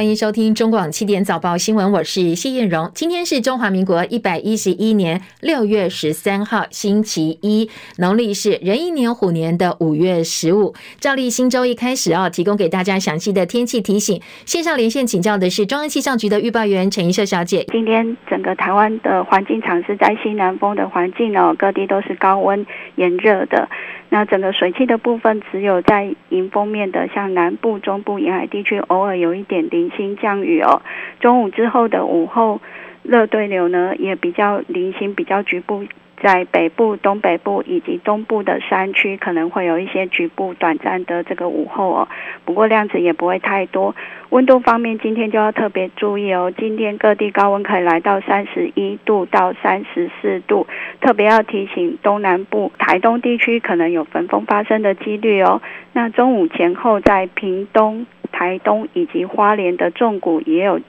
[0.00, 2.90] 欢迎收听中广七点早报新闻，我是谢燕荣。
[2.94, 7.68] 今天是中华民国一百一十一年六月十三号，星期一，
[7.98, 10.74] 农历是壬寅年虎年的五月十五。
[10.98, 14.18] 照例新周一开始哦，提供给大家详细的天气提醒。
[14.46, 17.66] 线上连线请教的是中央气象局的预报员陈怡秀小姐。
[17.70, 23.68] 今天整个台湾的环境场是在西南风的环境哦，各地都是高温炎热的。
[24.12, 30.82] 那整个水汽的部分，只有在迎风面的，像南部、中部沿海地区，偶尔有一点零星降雨哦。
[31.20, 32.60] 中午之后的午后，
[33.04, 35.84] 热对流呢，也比较零星，比较局部。
[36.22, 42.08] 在北部、东北部以及东部的山区，可能会有一些局部短暂的这个午后哦，
[42.44, 43.94] 不过量子也不会太多。
[44.28, 46.52] 温度方面，今天就要特别注意哦。
[46.56, 50.66] 今天各地高温可以来到三十一度到三十四度，
[51.00, 55.60] 特别要提醒东南部、台东地区可能有焚风发生的几率哦。
[55.94, 60.80] 那中午前后，在屏东、台东以及花莲的重谷也有。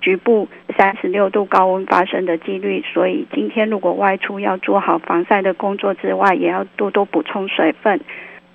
[0.00, 8.00] 局部三十六度高温发生的几率，所以今天如果外出要做好防晒的工作之外，也要多多补充水分。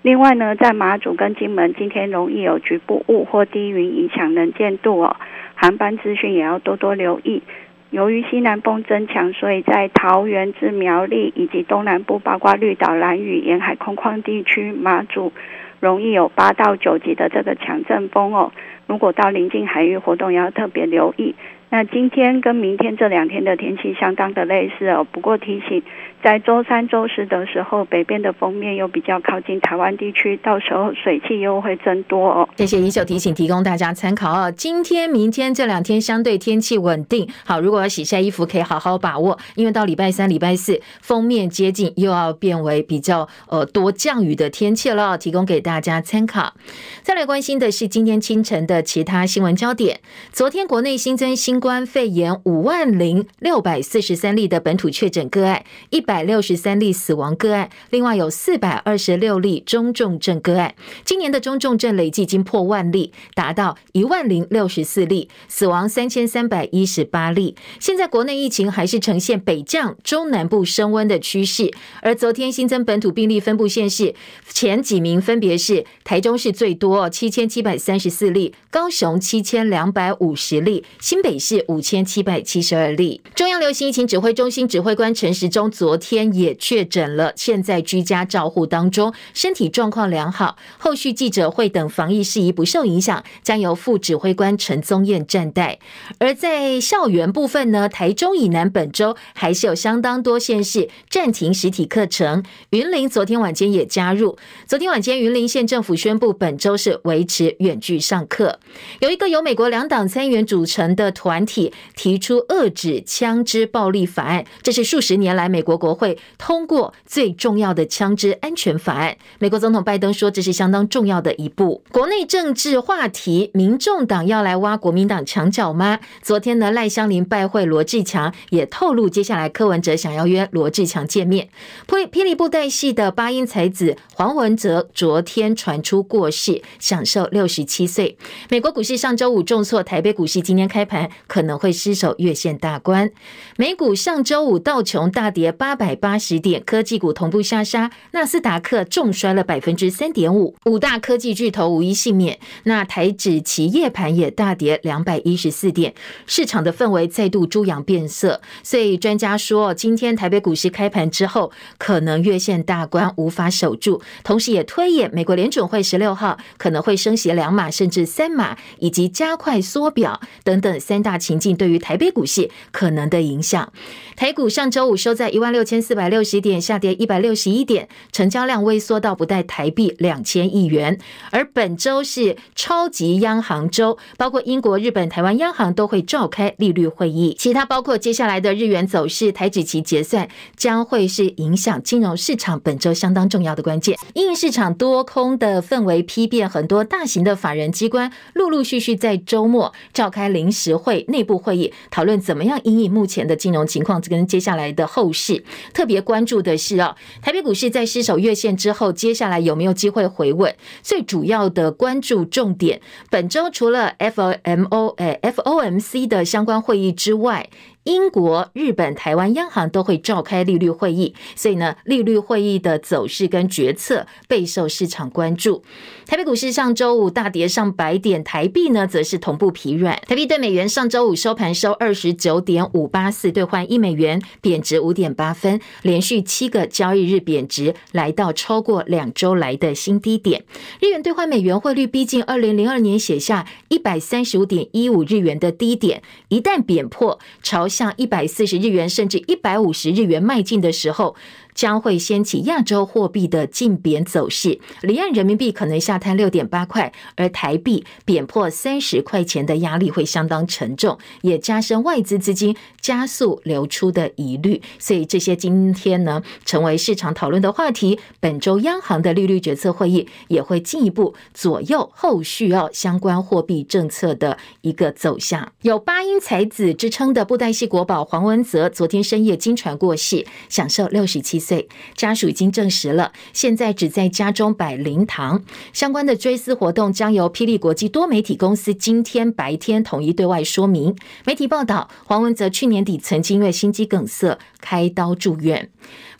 [0.02, 5.16] 另外呢，在马祖跟金门，今天容易有局部雾或低云影响能见度哦，
[5.56, 7.42] 航班资讯也要多多留意。
[7.90, 15.32] 由于西南风增强，所以在桃园至苗栗以及东南部，包括绿岛、兰屿沿海空旷地区、马祖，
[15.80, 18.52] 容易有八到九级的这个强阵风哦。
[18.88, 21.36] 如果到临近海域活动，要特别留意。
[21.70, 25.81] 那今天跟明天这两天的天气相当的类似哦，不过提醒。
[26.24, 32.48] 在周三、周四的时候，北边的锋面又比较靠近台湾地区，到时候水汽又会增多哦。
[32.56, 34.50] 谢谢怡秀提醒，提供大家参考哦。
[34.50, 46.54] 今天、明天这两天相对天气稳定，好，如果要洗晒衣服，可以好好把握，因为到礼拜三、礼拜四锋面接近，又要变为比较呃多降雨的天气了，提供给大家参考。
[47.02, 50.00] 再来关心的是今天清晨的其他新闻焦点。
[50.32, 56.12] 昨天国内新增新冠肺炎五万零六百四十三例的本土确诊个案，一百。
[56.13, 60.75] 百六十三例死亡个案，另外有四百二十六例中重症个案。
[61.03, 67.56] 今年的中重症累计已经破万例，达到一万零六十四例，死亡三千三百一十八例。
[67.79, 71.73] 现在国内疫情还是呈现北降、中南部升温的趋势。
[72.03, 74.13] 而昨天新增本土病例分布县市
[74.50, 83.19] 前几名分别是台中市最多七千七百三十四例，高雄七千两百五十例，新北市五千七百七十二例。
[83.34, 90.58] 中央流行疫情指挥中心指挥官陈时中昨天也确诊了，现在居家照护当中，身体状况良好。
[90.78, 95.80] 后续记者会等防疫事宜不受影响，将由副指挥官陈宗彦暂代。
[96.19, 102.44] 而在校园部分呢，台中以南本周还是有相当多县市暂停实体课程。
[102.72, 104.38] 云林昨天晚间也加入，
[104.68, 108.59] 昨天晚间云林县政府宣布本周是维持远距上课。
[109.00, 115.93] 有一个由美国两党参议员组成的团体提出遏止枪支暴力法案，这是数十年来美国国。
[115.94, 119.16] 会通过最重要的枪支安全法案。
[119.40, 121.84] 美国总统拜登说，这是相当重要的一步。
[121.92, 126.00] 国内政治话题，民众党要来挖国民党墙角吗？
[126.22, 131.50] 昨天呢，赖香伶拜会罗志强，也透露接下来柯文哲想要约罗志强见面。
[131.88, 138.18] 霹霹雳布袋戏的八音才子黄文择昨天传出过世，享寿六十七岁。
[138.50, 143.12] 美国股市上周五重挫，台北股市今天开盘可能会失守月线大关。
[143.58, 145.83] 美股上周五道琼大跌八百。
[145.84, 152.40] 百八十点，科技股同步下杀，纳斯达克重摔了百分之三点五，五大科技巨头无一幸免。
[152.64, 155.94] 那台指期夜盘也大跌两百一十四点，
[156.26, 158.40] 市场的氛围再度猪羊变色。
[158.64, 173.74] 所以专家说，今天台北股市开盘之后，可能月线大关无法守住，同时也推演美国联准会十六号可能会升息两码甚至三码，以及加快缩表等等三大情境对于台北股市可能的影响。
[174.16, 175.74] 台股上周五收在一万六六。
[175.74, 180.99] 千四百六十点，下跌一百六十一点，成交量萎缩到不带台币两千亿元。
[181.32, 187.35] 而本周是超级央行周，包括英国、日本、台湾央行都会召开利率会议。
[187.40, 193.97] 其他包括接下来的日元走势、台指期结算，将会是影响金融市场本周相当重要的关键。
[194.14, 205.43] 因市场多空的氛围丕变，很多大型的法人机关陆陆续续在周末召开临时会、内部会议，讨论怎么样因应目前的金融情况，跟接下来的后市。
[205.73, 210.55] 特别关注的是啊，台北股市在失守月线之后，接下来有没有机会回稳？
[210.82, 217.50] 最主要的关注重点，本周除了 FOMO 诶 FOMC 的相关会议之外。
[217.84, 225.64] 英国、日本、台湾央行都会召开利率会议，所以呢，利率会议的走势跟决策备受市场关注。
[226.06, 230.00] 台北股市上周五大跌上百点，台币呢则是同步疲软。
[230.08, 240.46] 台币对美元上周五收盘收二十九点五八四兑换一美元，贬值五点八分，连续七个交易日贬值，来到超过两周来的新低点。
[240.79, 251.16] 日元兑换美元汇率逼近二零零二年写下一百三十五点一五日元的低点，一旦贬破，朝向一百四十日元甚至一百五十日元迈进的时候，
[251.53, 264.62] 将会掀起亚洲货币的竞贬走势，离岸人民币可能下探六点八块，而台币贬破三十块钱的压力会相当沉重，也加深外资资金加速流出的疑虑。
[264.79, 268.00] 所以这些今天呢，成为市场讨论的话题。
[268.20, 275.51] 本周央行的利率决策会议也会进一步左右后续哦相关货币政策的一个走向。
[275.62, 285.43] 有八英才子之称的布袋戏国宝黄文泽，昨天深夜惊传过世，享寿六十七岁，家属已经证实了，现在只在家中摆灵堂。
[285.74, 290.95] 相关的追思活动将由霹雳国际多媒体公司今天白天统一对外说明。
[291.25, 295.72] 媒体报道，黄文泽去年底曾经因为心肌梗塞开刀住院。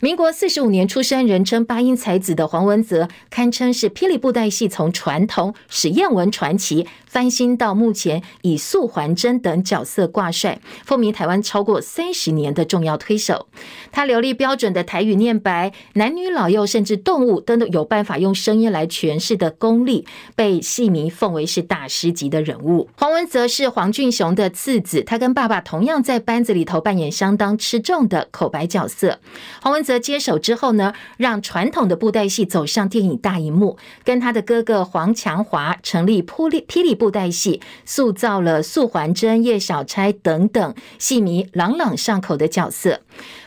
[0.04, 13.46] 民国四十五年出生，人称八音才子的黄文泽，堪称是霹雳布袋戏从传统史艳文传奇翻新到目前以素还真等角色挂帅，风靡台湾超过三十年的重要推手。
[13.92, 20.04] 他流利标准的台语念白，男女老幼甚至动物都有办法用声音来诠释的功力，
[20.36, 22.90] 被戏迷奉为是大师级的人物。
[22.98, 29.18] 黄文泽是黄俊雄的次子，他跟爸爸同样在班子里头扮演相当吃重的口白角色。
[29.62, 43.00] 黄文泽接手之后呢，让传统的布袋戏走上电影大荧幕，跟他的哥哥黄强华成立霹雳霹雳布袋戏，塑造了素还真、叶小钗等等戏迷朗朗上口的角色。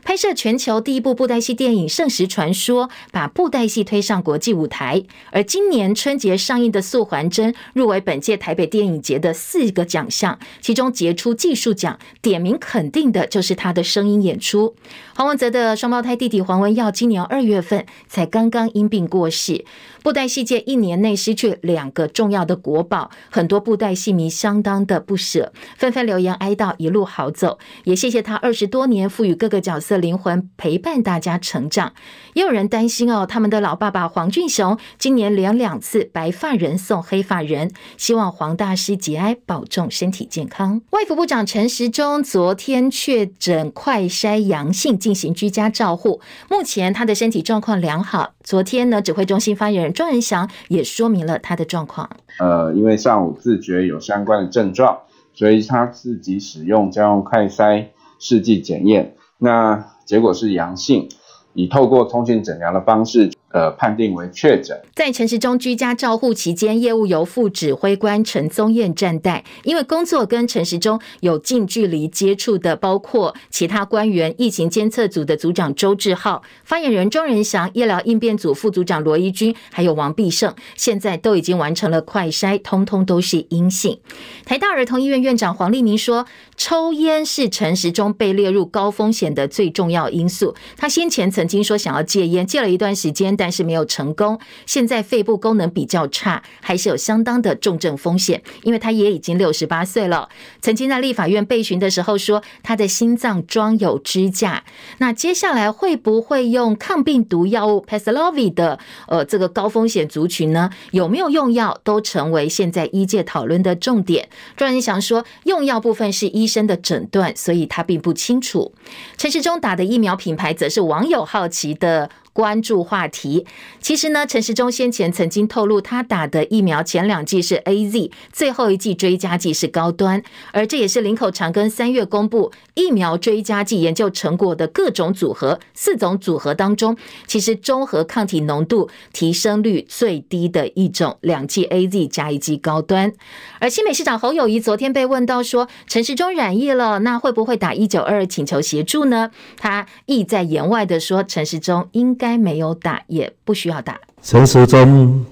[0.03, 5.03] 拍摄全球第一部布袋戏电影《圣石传说》，把布袋戏推上国际舞台。
[5.31, 14.73] 而今年春节上映的《素还真》入围本届台北电影节的四个奖项，其中杰出技术奖点名肯定的就是他的声音演出。
[15.15, 19.65] 黄文泽的双胞胎弟弟黄文耀今年二月份才刚刚因病过世。
[20.07, 27.59] 布袋戏界一年内失去两个重要的国宝，很多布袋戏迷相当的不舍，纷纷留言哀悼，一路好走。
[27.83, 31.91] 也谢谢他二十多年赋予各个角色灵魂，陪伴大家成长。
[32.35, 40.81] 也有人担心哦，他们的老爸爸黄俊雄今年连两次白发人送黑发人，希望黄大师节哀，保重身体健康。
[40.91, 48.35] 外服部长陈时中昨天确诊快筛阳性，进行居家照护，目前他的身体状况良好。
[48.41, 52.07] 昨天呢，指挥中心发言人庄人祥也说明了他的状况。
[52.37, 54.95] 呃，因为上午自觉有相关的症状，
[55.33, 57.87] 所以他自己使用家用快筛
[58.19, 61.09] 试剂检验，那结果是阳性，
[61.55, 63.31] 以透过通讯诊疗的方式。
[63.49, 64.77] 呃，判定为确诊。
[64.93, 83.97] 在陈时中居家照护期间，业务由副指挥官陈宗彦暂代，因为工作跟陈时中有近距离接触的，包括其他官员、疫情监测组的组长周志浩、发言人庄人祥、医疗应变组副组长罗一军，还有王必胜，现在都已经完成了快筛，通通都是阴性。
[84.45, 86.25] 台大儿童医院院长黄立明说，
[86.57, 90.53] 抽烟是陈时中被列入高风险的最重要因素。
[90.75, 93.37] 他先前曾经说想要戒烟，戒了一段时间。
[93.37, 98.43] 但但是没有成功，现在肺部功能比较差，还是有相当的重症风险。
[98.63, 100.27] 因为他也已经六十八岁了，
[100.59, 104.65] 曾经在立法院备询的时候说他的心脏装有支架。
[104.97, 110.69] 那接下来会不会用抗病毒药物 Paxlovid 的呃这个高风险族群呢？
[110.91, 114.27] 有没有用药都成为现在医界讨论的重点。
[114.57, 118.73] 庄人祥说用药部分是医生的诊断，所以他并不清楚。
[119.15, 122.09] 陈时中打的疫苗品牌则是网友好奇的。
[122.37, 123.47] 关注话题，
[123.81, 143.11] 其实呢，陈时中先前曾经透露，他打的疫苗前两剂是 AZ，最后一剂追加剂是高端，而这也是林口长庚三月公布疫苗追加剂研究成果的各种组合，四种组合当中，其实中和抗体浓度提升率最低的一种，两剂 AZ 加一剂高端。
[143.59, 149.31] 而新北市长侯友谊昨天被问到说，陈时中染疫了，那会不会打一九二二请求协助呢？
[149.57, 152.26] 他意在言外的说，陈时中应该。
[152.27, 153.97] 该没有打，也不需要打。
[154.21, 155.25] 陈时中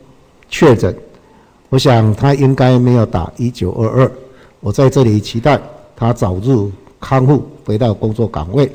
[0.49, 0.95] 确诊，
[1.67, 4.11] 我想他应该没有打一九二二。
[4.61, 5.59] 我在这里期待
[5.93, 6.71] 他早日
[7.01, 8.71] 康复，回到工作岗位。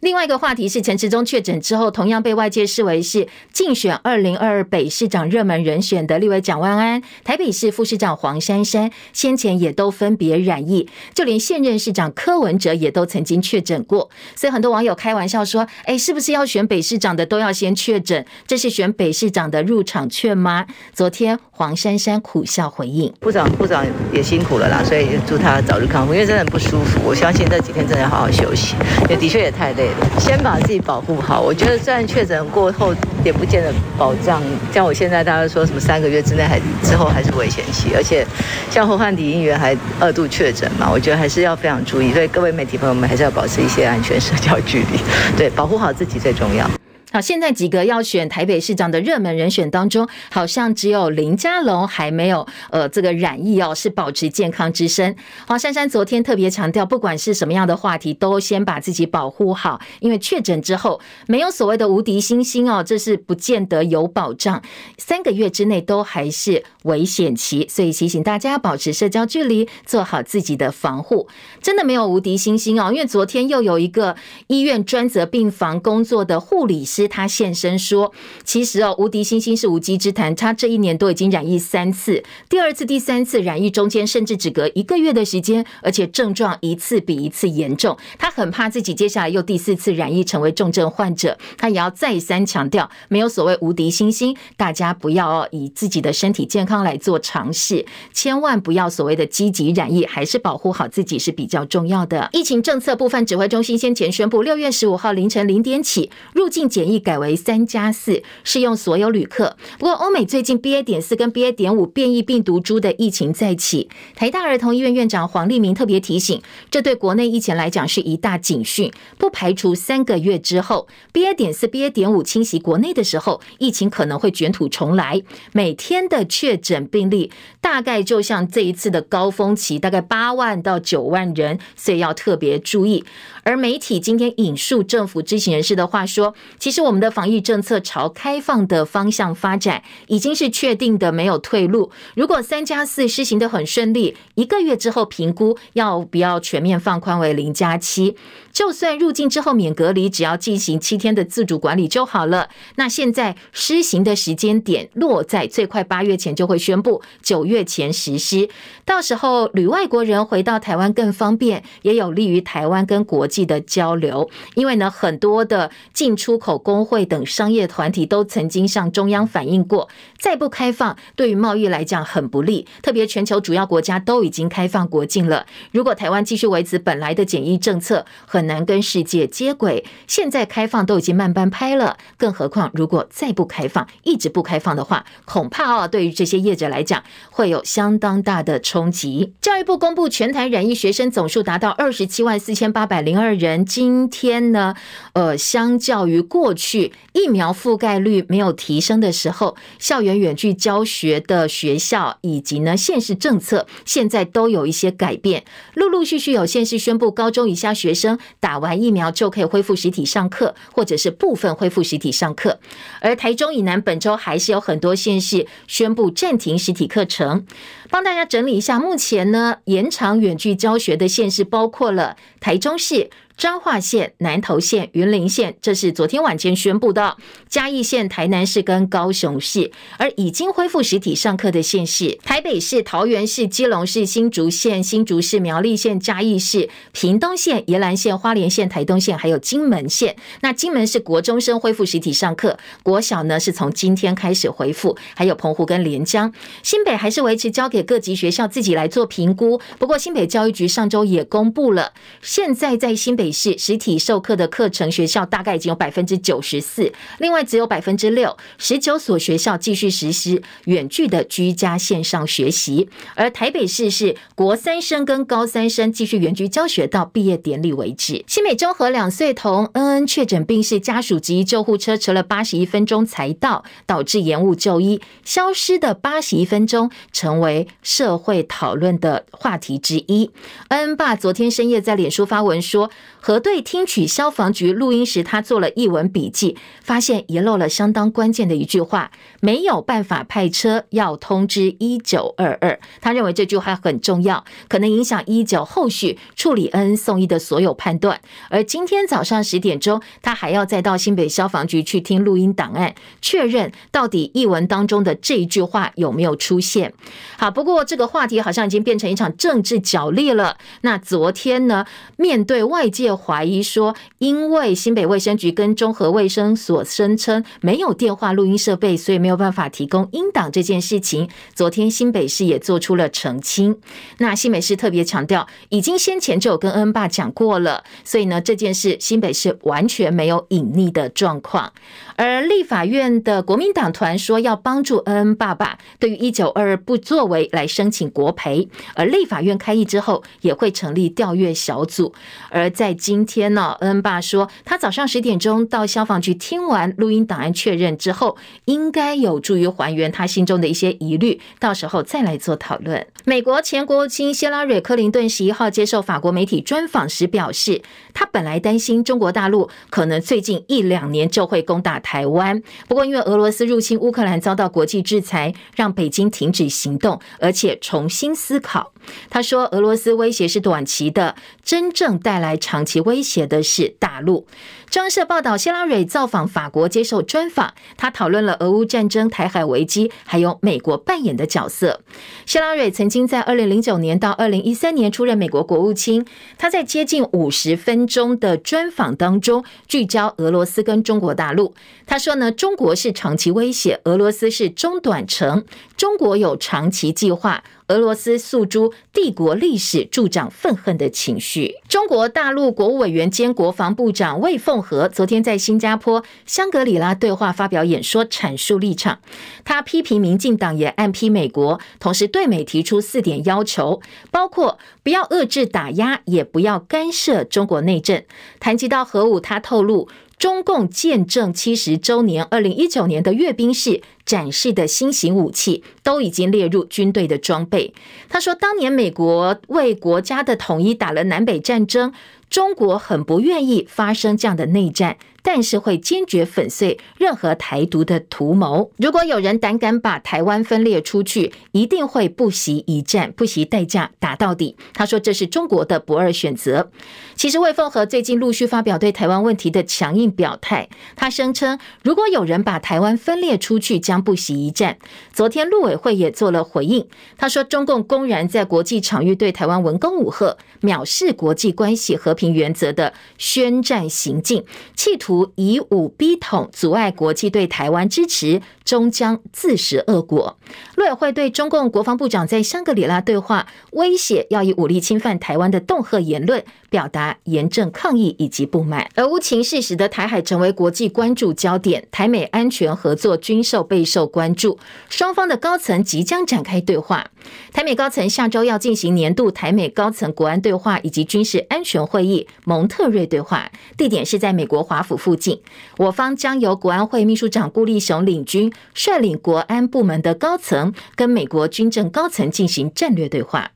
[0.00, 14.08] 另外一个话题是陈时中确诊之后，同样被外界视为是竞选二零二二北市长热门人选的立委蒋万安、台北市副市长黄珊珊，先前也都分别染疫，就连现任市长柯文哲也都曾经确诊过。
[14.36, 18.24] 所以很多网友开玩笑说：“哎，是不是要选北市长的都要先确诊？
[18.46, 27.00] 这是选北市长的入场券吗？”昨天黄珊珊苦笑回应：“部长，部长也辛苦了啦，所以祝他早日康复，因为真的很不舒服。
[27.04, 28.76] 我相信这几天真的要好好休息，
[29.10, 29.87] 也的确也太累。”
[30.18, 31.40] 先把自己保护好。
[31.40, 34.42] 我觉得，虽然确诊过后也不见得保障，
[34.72, 38.26] 像我现在大家说什么三个月之内还之后还是危险期，而且
[38.70, 42.12] 像侯汉迪音乐还二度确诊嘛，我觉得还是要非常注意。
[42.12, 44.98] 所以各位媒体朋友们还是要保持一些安全社交距离，
[45.36, 46.68] 对，保护好自己最重要。
[47.10, 55.16] 好，现在几个要选台北市长的热门人选当中，好像只有林佳龙还没有呃这个染疫哦，是保持健康之身。
[55.46, 64.62] 黄珊珊昨天特别强调，不管是什么样的话题，都先把自己保护好，因为确诊之后没有所谓的无敌星星哦，这是不见得有保障。
[64.98, 71.26] 三个月之内都还是危险期，所以提醒大家保持社交距离，做好自己的防护。
[71.62, 74.14] 真的没有无敌星星哦，因为昨天又有一个
[74.48, 76.84] 医院专责病房工作的护理。
[77.06, 78.12] 他现身说
[78.44, 80.34] ：“其实哦，无敌星星是无稽之谈。
[80.34, 87.96] 他这一年都已经染疫三次，第二次、第三次染疫中间甚至只隔一个月的时间，而且症状一次比一次严重。
[88.18, 91.36] 他很怕自己接下来又第四次染疫成为重症患者。
[91.58, 102.30] 他也要再三强调，没有所谓无敌星星，大家不要以自己的身体健康来做尝试，千万不要所谓的积极染疫，还是保护好自己是比较重要的。
[102.32, 109.56] 疫情政策部分，指挥中心先前宣布，六月十五号凌晨零点起入境检疫改为三加四，适用所有旅客。
[109.78, 110.82] 不过，欧美最近 BA.
[110.82, 111.52] 点四跟 BA.
[111.52, 116.40] 点五变异病毒株的疫情再起，台大儿童医院院长黄立明特别提醒，
[116.70, 121.34] 这对国内疫情来讲是一大警讯，不排除三个月之后 BA.
[121.34, 121.90] 点四、BA.
[121.90, 125.22] 点五侵袭国内的时候，疫情可能会卷土重来。
[125.52, 127.30] 每天的确诊病例
[127.60, 133.04] 大概就像这一次的高峰期，大概八万到九万人，所以要特别注意。
[133.48, 141.90] 而媒体今天引述政府知情人士的话说，其实我们的防疫政策朝开放的方向发展，已经是确定的，没有退路。
[142.14, 148.14] 如果三加四施行的很顺利，一个月之后评估要不要全面放宽为零加七。
[148.58, 152.48] 就算入境之后免隔离，只要进行七天的自主管理就好了。
[152.74, 158.48] 那现在施行的时间点落在最快八月前就会宣布，九月前实施。
[158.84, 164.28] 到时候旅外国人回到台湾更方便，也有利于台湾跟国际的交流。
[164.56, 169.88] 因为呢，很多的进出口工会等商业团体都曾经向中央反映过，
[170.18, 172.66] 再不开放对于贸易来讲很不利。
[172.82, 189.34] 特别全球主要国家都已经开放国境了，如果台湾继续维持本来的检疫政策，很难跟世界接轨，现在开放都已经慢半拍了，更何况如果再不开放，一直不开放的话，恐怕哦，对于这些业者来讲，会有相当大的冲击。
[189.40, 193.64] 教育部公布全台染疫学生总数达到二十七万四千八百零二人。
[193.64, 194.74] 今天呢，
[195.12, 208.18] 呃，相较于过去疫苗覆盖率没有提升的时候，校园远距教学的学校以及呢县市政策，现在都有一些改变，陆陆续续有县市宣布高中以下学生。
[208.40, 212.58] 打完疫苗就可以恢复实体上课，或者是部分恢复实体上课。
[213.00, 217.44] 而台中以南本周还是有很多县市宣布暂停实体课程。
[217.90, 223.10] 帮大家整理一下，目前呢延长远距教学的县市包括了台中市。
[223.38, 227.16] 彰化县、南投县、云林县，这是昨天晚间宣布的。
[227.48, 240.16] 嘉义县、台南市跟高雄市，而已经恢复实体上课的县市：台北市、桃园市、基隆市、新竹县、新竹市、苗栗县、嘉义市、屏东县、宜兰县、花莲县、台东县，还有金门县。
[240.40, 246.32] 那金门是国中生恢复实体上课，国小呢是从今天开始恢复，还有澎湖跟连江。
[246.64, 249.60] 新北还是维持交给各级学校自己来做评估。
[249.78, 253.27] 不过新北教育局上周也公布了，现在在新北。
[253.30, 268.24] 是实体授课的课程学校大概已经有百分之九十四，另外只有百分之六，十九所学校继续实施远距的居家线上学习，而台北市是国三生跟高三生继续远距教学到毕业典礼为止。
[268.26, 280.30] 新北中和两岁童恩恩确诊病逝，家属急救护车迟了八十一分钟才到，导致延误就医，消失的八十一分钟成为社会讨论的话题之一。
[280.68, 282.90] 恩恩爸昨天深夜在脸书发文说。
[283.20, 289.10] 核对听取消防局录音时，他做了译文笔记，发现遗漏了相当关键的一句话，
[289.40, 292.78] 没有办法派车，要通知一九二二。
[293.00, 298.20] 他认为这句话很重要，可能影响一九后续处理恩送医的所有判断。
[298.48, 306.94] 而今天早上十点钟，他还要再到新北消防局去听录音档案，确认到底译文当中的这一句话有没有出现。
[307.36, 310.56] 好，不过这个话题好像已经变成一场政治角力了。
[310.82, 311.84] 那昨天呢，
[312.16, 323.80] 面对外界就怀疑说，因为新北卫生局跟中和卫生所声称没有电话录音设备，所以没有办法提供音档这件事情，昨天新北市也做出了澄清。
[324.18, 331.72] 那新北市特别强调，已经先前就有跟恩爸讲过了，所以呢，这件事新北市完全没有隐匿的状况。
[332.18, 342.12] 而立法院的国民党团说要帮助恩恩爸爸，对于一九二二不作为来申请国赔，而立法院开议之后也会成立调阅小组。
[342.50, 353.06] 而在今天呢，恩恩爸说他早上十点钟到消防局听完录音档案确认之后，应该有助于还原他心中的一些疑虑，到时候再来做讨论。
[353.24, 357.80] 美国前国务卿希拉蕊·克林顿十一号接受法国媒体专访时表示，
[358.12, 368.94] 他本来担心中国大陆可能最近一两年就会攻打台湾，不过因为俄罗斯入侵乌克兰遭到国际制裁，让北京停止行动，而且重新思考。
[369.30, 374.46] 他说，俄罗斯威胁是短期的，真正带来长期威胁的是大陆。
[374.90, 382.00] 中央社报道，希拉蕊造访法国接受专访，他讨论了俄乌战争、台海危机，还有美国扮演的角色。
[382.46, 386.24] 希拉蕊曾经在二零零九年到二零一三年出任美国国务卿，
[386.56, 391.74] 他在接近五十分钟的专访当中，聚焦俄罗斯跟中国大陆。
[392.06, 395.66] 他说呢，中国是长期威胁，俄罗斯是中短程，
[395.98, 397.62] 中国有长期计划。
[397.88, 401.76] 俄罗斯诉诸帝国历史，助长愤恨的情绪。
[401.88, 409.20] 中国大陆国务委员兼国防部长魏凤和昨天在新加坡香格里拉对话发表演说，阐述立场。
[409.64, 418.22] 他批评民进党也暗批美国，同时对美提出四点要求，包括不要遏制打压，也不要干涉中国内政。
[418.60, 420.08] 谈及到核武，他透露。
[420.38, 427.92] 中共建政七十周年，二零一九年的阅兵式展示的新型武器都已经列入军队的装备。
[428.28, 432.12] 他说，当年美国为国家的统一打了南北战争，
[432.48, 435.16] 中国很不愿意发生这样的内战。
[435.50, 438.90] 但是会坚决粉碎任何台独的图谋。
[438.98, 444.76] 如果有人胆敢把台湾分裂出去，一定会不惜一战、不惜代价打到底。
[444.92, 446.90] 他说这是中国的不二选择。
[447.34, 450.90] 其实魏凤和最近陆续发表对台湾问题的强硬表态。
[451.16, 454.98] 他声称，如果有人把台湾分裂出去，将不惜一战。
[455.32, 457.08] 昨天陆委会也做了回应。
[457.38, 464.62] 他说，中共公然在国际场域对台湾文攻武吓，藐视国际关系和平原则的宣战行径，
[464.94, 465.37] 企图。
[465.56, 470.58] 以武逼统，阻碍国际对台湾支持，终将自食恶果。
[470.96, 479.08] 陆委会对中共国防部长在香格里拉对话威胁要以武力侵犯台湾的恫吓言论，表达严正抗议以及不满。
[479.16, 487.30] 俄乌情势使得台海成为国际关注焦点，台美安全合作均受备受关注，双方的高层即将展开对话。
[487.72, 495.60] 台美高层下周要进行年度台美高层国安对话以及军事安全会议蒙特瑞对话，地点是在美国华府附近。
[495.98, 503.72] 我方将由国安会秘书长顾立雄领军，率领国安部门的高层跟美国军政高层进行战略对话。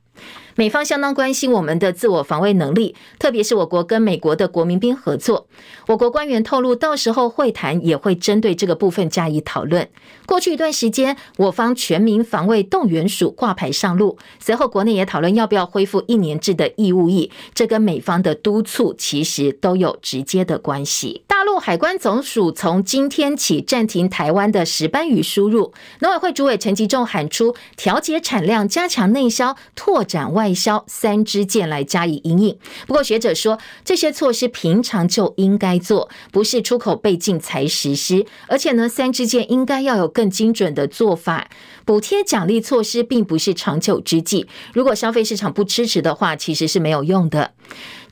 [0.55, 5.47] 美方相当关心我们的自我防卫能力，特别是我国跟美国的国民兵合作。
[5.87, 9.89] 我国官员透露，到时候会谈也会针对这个部分加以讨论。
[10.27, 21.23] 过去一段时间，我方全民防卫动员署挂牌上路，随后国内也讨论要不要恢复一年制的义务役，这跟美方的督促其实都有直接的关系。
[21.27, 30.42] 大陆海关总署从今天起暂停台湾的石斑鱼输入，农委会主委陈吉仲喊出调节产量、加强内销、拓展外。
[30.43, 32.57] 外销三支箭来加以因应。
[32.85, 38.25] 不过学者说，这些措施平常就应该做，不是出口被禁才实施。
[38.49, 41.49] 而且呢，三支箭应该要有更精准的做法。
[41.85, 47.53] 补贴奖励措施并不是长久之计，如果消费市场不支持的话，其实是没有用的。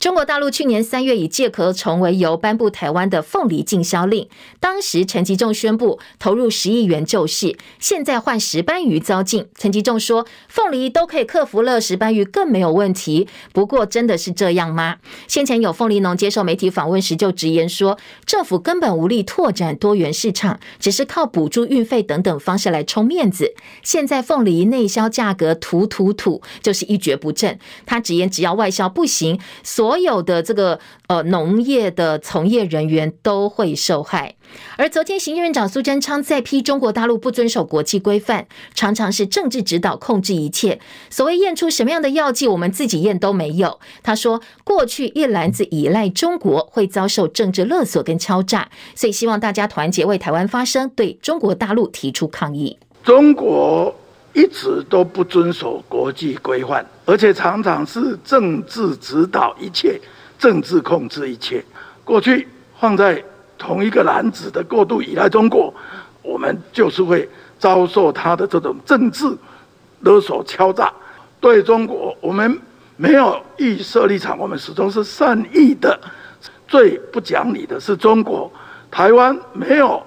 [0.01, 4.27] 中国大陆去年三月以借壳虫为由颁布台湾的凤梨禁销令，
[4.59, 9.45] 当时陈吉仲宣布投入十亿元救市，现在换石斑鱼遭禁。
[9.55, 13.27] 陈吉仲说，凤梨都可以克服了，石斑鱼更没有问题。
[13.53, 14.95] 不过真的是这样吗？
[15.27, 23.53] 先前有凤梨农接受媒体访问时就直言说，政府根本无力拓展多元市场，只是靠补助运费等等方式来充面子。
[23.83, 27.59] 现在凤梨内销价格土土土，就是一蹶不振。
[27.85, 34.35] 他直言，只要外销不行，所所有的这个呃农业的从业人员都会受害。
[34.77, 40.79] 而昨天，行政院长苏贞昌再批中国大陆不遵守国际规范，常常是政治指导控制一切。
[41.09, 43.81] 所谓验出什么样的药剂，我们自己验都没有。
[44.01, 52.77] 他说，过去一篮子依赖中国，会遭受政治勒索跟敲诈，所以希望大家团结为台湾发声，对中国大陆提出抗议。
[53.03, 53.93] 中国
[54.33, 59.99] 一直都不遵守国际规范，而且常常是政治指导一切，
[60.39, 61.63] 政治控制一切。
[62.05, 62.47] 过去
[62.79, 63.21] 放在。
[63.57, 65.71] 同一个篮子的过度依赖中国，
[66.23, 69.31] 我们就是会遭受他的这种政治
[69.99, 70.91] 勒索敲诈。
[71.39, 72.59] 对中国，我们
[72.97, 75.95] 没有预设立场，我们始终是善意的。
[76.67, 78.51] 最不讲理的是中国，
[78.89, 80.01] 台湾没有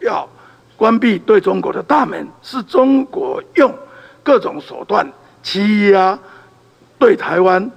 [0.00, 0.28] 要
[0.76, 3.72] 关闭对中国的大门，是中国用
[4.24, 5.08] 各种手段
[5.44, 6.18] 欺压
[6.98, 7.70] 对台湾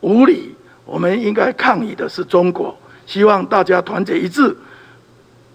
[0.00, 0.54] 无理。
[0.84, 4.56] 我们应该抗议的是中国，希望大家团结一致。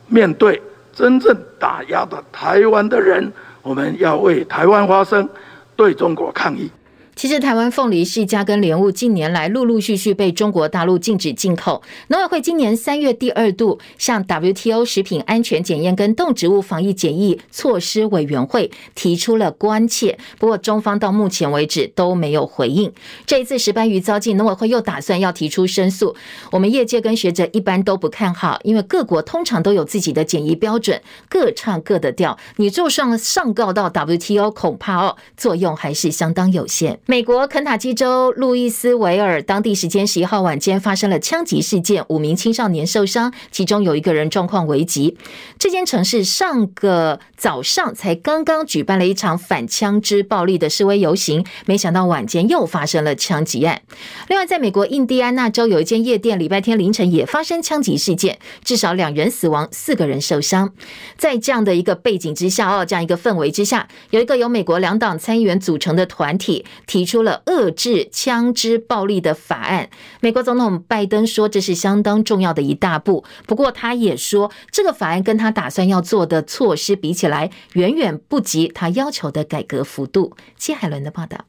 [0.08, 0.62] 面对
[0.94, 5.28] 真正打压的台湾的人，我们要为台湾发声，
[5.76, 6.72] 对中国抗议。
[7.16, 11.82] 其实，台湾凤梨释迦跟莲雾近年来陆陆续续被中国大陆禁止进口。
[12.10, 22.92] 农委会今年三月第二度向 WTO 食品安全检验跟动植物防疫检疫措施委员会提出了关切，不过中方到目前为止都没有回应。
[23.26, 26.14] 这一次石斑鱼遭禁，农委会又打算要提出申诉。
[26.52, 32.38] 我们业界跟学者一般都不看好，因为各国通常都有自己的检疫标准，各唱各的调。
[32.58, 37.00] 你就算上告到 WTO，恐怕哦作用还是相当有限。
[37.08, 45.16] 美国肯塔基州路易斯维尔当地时间十一号晚间发生了枪击事件，五名青少年受伤，其中有一个人状况危急。
[45.60, 53.84] 这间城市上个早上才刚刚举办了一场反枪支暴力的示威游行，没想到晚间又发生了枪击案。
[54.28, 60.74] 另外，在美国印第安纳州有一间夜店，礼拜天凌晨也发生枪击事件，至少两人死亡，四个人受伤。
[61.18, 66.66] 在这样的一个背景之下，哦，这样一个氛围之下，有一个由美国两党参议员组成的团体。
[66.96, 69.90] 提出了遏制枪支暴力的法案。
[70.22, 73.26] 美国总统拜登说，这是相当重要的一大步。
[73.46, 80.38] 不过，他也说，这个法案跟他打算要做的措施比起来，远远不及他要求的改革幅度。
[80.58, 81.44] 谢海伦的报道。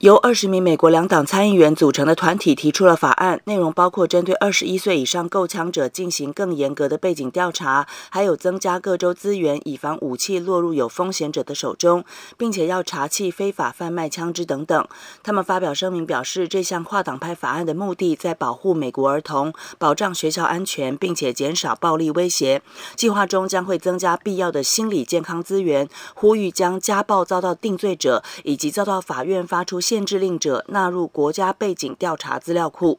[0.00, 12.04] 由二十名美国两党参议员组成的团体提出了法案，内容包括针对二十一岁以上购枪者进行更严格的背景调查，还有增加各州资源，以防武器落入有风险者的手中，
[12.36, 14.86] 并且要查缉非法贩卖枪支等等。
[15.22, 22.60] 他们发表声明表示，这项跨党派法案的目的在保护美国儿童，保障学校安全，并且减少暴力威胁。
[22.96, 32.98] 计划中将会增加必要的心理健康资源，呼吁将家暴遭到定罪者以及遭到法院发出限制令者纳入国家背景调查资料库。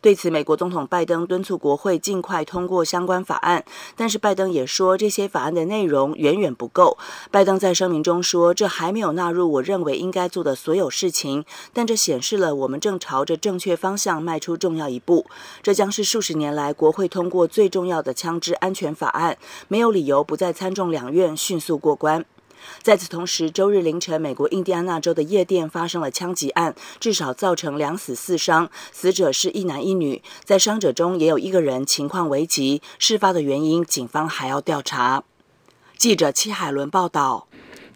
[0.00, 3.64] 对此，美国总统拜登敦促国会尽快通过相关法案，
[3.94, 6.98] 但是拜登也说这些法案的内容远远不够。
[7.30, 15.26] 拜登在声明中说：“这还没有纳入我认为应该做的所有事情，但这显示了我们正朝着正确方向迈出重要一步。
[15.62, 22.24] 这将是数十年来国会通过最重要的枪支安全法案，没有理由不在参众两院迅速过关。”
[22.82, 32.82] 在此同时，周日凌晨，美国印第安纳州的夜店发生了枪击案，至少造成两死四伤，死者是一男一女，在伤者中也有一个人情况危急。
[32.98, 35.24] 事发的原因，警方还要调查。
[35.96, 37.46] 记者戚海伦报道。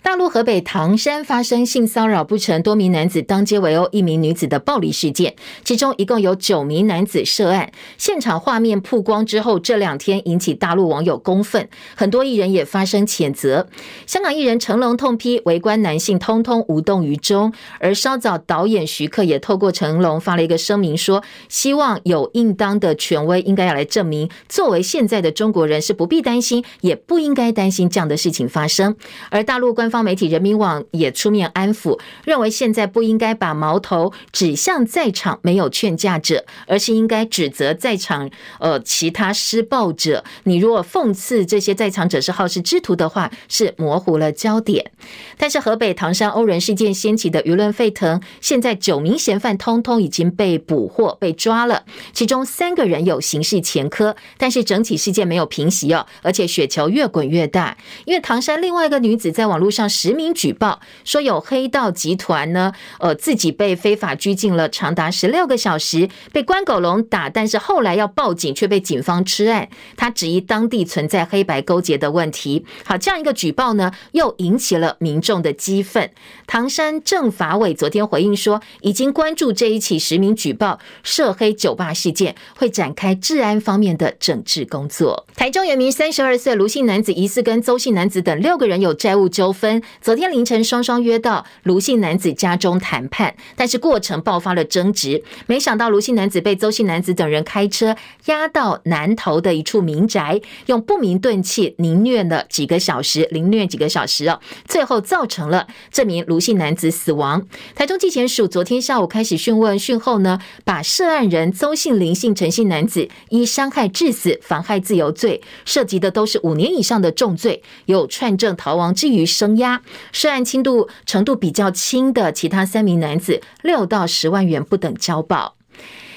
[0.06, 7.72] 大陆河北唐山发生性骚扰不成，多名男子当街围殴一名女子的暴力事件，其中一共有九名男子涉案。
[7.98, 13.66] 现场画面曝光之后，这两天引起大陆网友公愤，很多艺人也发声谴责。
[14.06, 28.94] 香港艺人成龙痛批围观男性通通无动于衷，而稍早导演徐克也透过成龙发了一个声明，说希望有应当的权威应该要来证明，作为现在的中国人是不必担心，也不应该担心这样的事情发生。
[29.30, 29.95] 而大陆官方。
[30.02, 38.28] 媒体人民网也出面安抚，认为现在不应该把矛头指向在场没有劝架者，而是应该指责在场
[38.60, 40.24] 呃其他施暴者。
[40.44, 44.92] 你如果讽刺这些在场者是好事之徒的话，是模糊了焦点。
[45.38, 59.85] 但是河北唐山殴人事件掀起的舆论沸腾，现在九名嫌犯通通已经被捕获被抓了，其中三个人有刑事前科，但是整体事件没有平息哦，而且雪球越滚越大，因为唐山另外一个女子在网络上。
[59.88, 69.68] 实名举报，说有黑道集团呢，呃，自己被非法拘禁了长达十六个小时，被关狗笼打，但是后来要报警却被警方吃案。
[69.96, 72.64] 他质疑当地存在黑白勾结的问题。
[72.84, 76.10] 好，这样一个举报呢，又引起了民众的激愤。
[76.46, 85.26] 唐山政法委昨天回应说，已经关注这一起实名举报涉黑酒吧事件，会展开治安方面的整治工作。
[85.34, 89.65] 台中原名三十二岁卢姓男子疑似跟邹姓男子等六个人有债务纠纷，
[90.00, 107.46] 昨天凌晨双双约到卢姓男子家中谈判，但是过程爆发了争执，没想到卢姓男子被邹姓男子等人开车押到南投的一处民宅，用不明钝器凌虐了几个小时，凌虐几个小时哦，最后造成了这名卢姓男子死亡。
[107.74, 119.82] 台中地检署昨天下午开始讯问，讯后呢，把涉案人邹姓、林姓、陈姓男子依伤害致死、妨害自由罪，涉及的都是五年以上的重罪，有串证逃亡之余生押。
[120.12, 125.56] 涉案轻度程度比较轻的其他三名男子，六到十万元不等交保。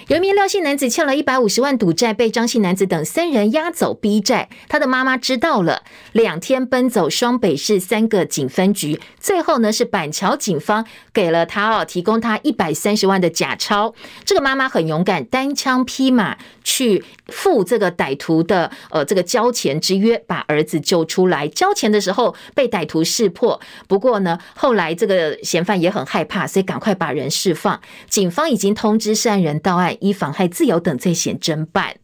[0.07, 4.49] 有一名廖姓男子欠了一百五十万赌债，被张姓男子等三人押走逼债。
[4.67, 13.93] 他的妈妈知道了，两天奔走双北市三个警分局，最后呢是板桥警方给了他哦，提供他一百三十万的假钞。
[14.25, 21.47] 这个妈妈很勇敢，单枪匹马去赴这个歹徒的呃这个交钱之约，把儿子救出来。
[21.49, 27.79] 交钱的时候被歹徒识破，不过呢后来这个嫌犯也很害怕，所以赶快把人释放。
[28.07, 29.89] 警方已经通知涉案人到案。
[29.99, 31.95] 以妨害自由等罪嫌侦办。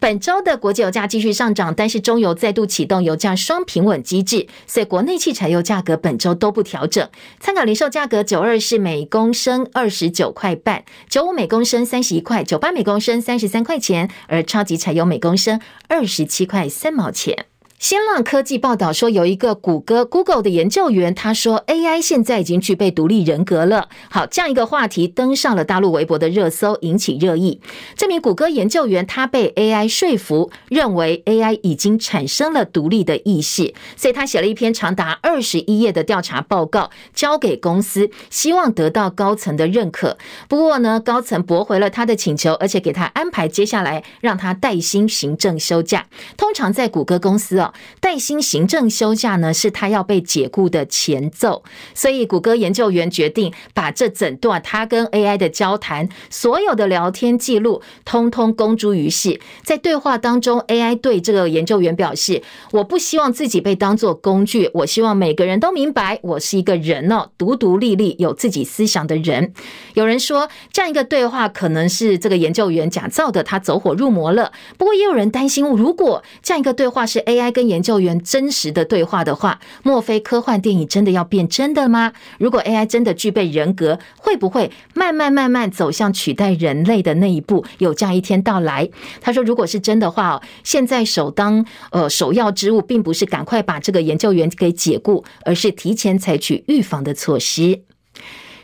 [0.00, 7.06] 本周的国际油价继续上涨，但是中油再度启动油价双平稳机制，所以国内汽柴油价格本周都不调整。
[7.38, 17.44] 参考零售价格，九二是每公升二十九块半，九五每公升三十一块，九八每公升三十三块钱，而超级柴油每公升二十七块三毛钱。
[17.80, 23.88] 新浪科技报道说，有一个谷歌 Google 的研究员，他说 AI 现在已经具备独立人格了。
[24.10, 27.58] 好，这样一个话题登上了大陆微博的热搜，引起热议。
[27.96, 40.18] 这名谷歌研究员他被 AI 说服，认为 AI 已经产生了独立的意识，所以他写了一篇长达二十一页的调查报告，交给公司，希望得到高层的认可。
[40.50, 46.06] 不过呢，高层驳回了他的请求，而且给他安排接下来让他带薪行政休假。
[46.36, 47.69] 通常在谷歌公司哦。
[48.00, 51.62] 带薪行政休假呢，是他要被解雇的前奏，
[51.94, 59.40] 所以谷歌研究员决定把这整段他跟 AI 的交谈，所有的聊天记录，通通公诸于世。
[59.62, 69.52] 在对话当中，AI 对这个研究员表示：“我不希望自己被当作工具，我希望每个人都明白，我是一个人哦，独独立立有自己思想的人。”
[69.94, 74.52] 有人说，这样一个对话可能是这个研究员假造的，他走火入魔了。
[74.76, 82.14] 不过也有人担心，如果这样一个对话是 AI 跟跟研究员真实的对话的话，莫非科幻电影真的要变真的吗？
[82.38, 87.62] 如果 AI 真的具备人格，会不会慢慢慢慢走向取代人类的那一步？
[87.76, 88.88] 有这样一天到来？
[89.20, 97.82] 他说，如果是真的话，现在首当呃首要之务，并不是赶快把这个研究员给解雇，而是提前采取预防的措施。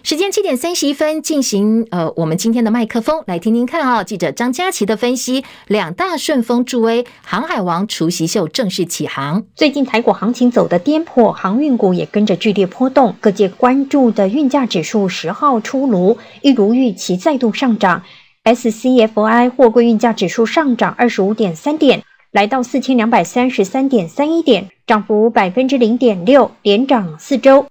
[0.08, 4.04] 时间七点三十一分，进行呃，我们今天的麦克风，来听听看啊、哦。
[4.04, 9.42] 记者张佳琪的分析，两大顺风助威，航海王除夕秀正式起航。
[9.56, 13.16] 最近台股行情走的颠簸，航运股也跟着剧烈波动。
[13.20, 18.04] 各界关注的运价指数十号出炉，一如预期再度上涨。
[18.44, 27.66] SCFI 货柜运价指数上涨二十五点三点，来到四千两百三十三点三一点，涨幅百分之零点六，连涨四周。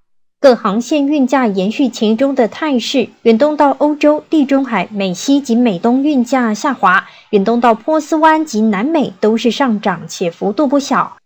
[0.46, 11.18] 各航线运价延续前一周的态势，远东到欧洲、地中海、美西及美东运价下滑，远东到波斯湾及南美都是上涨，且幅度不小。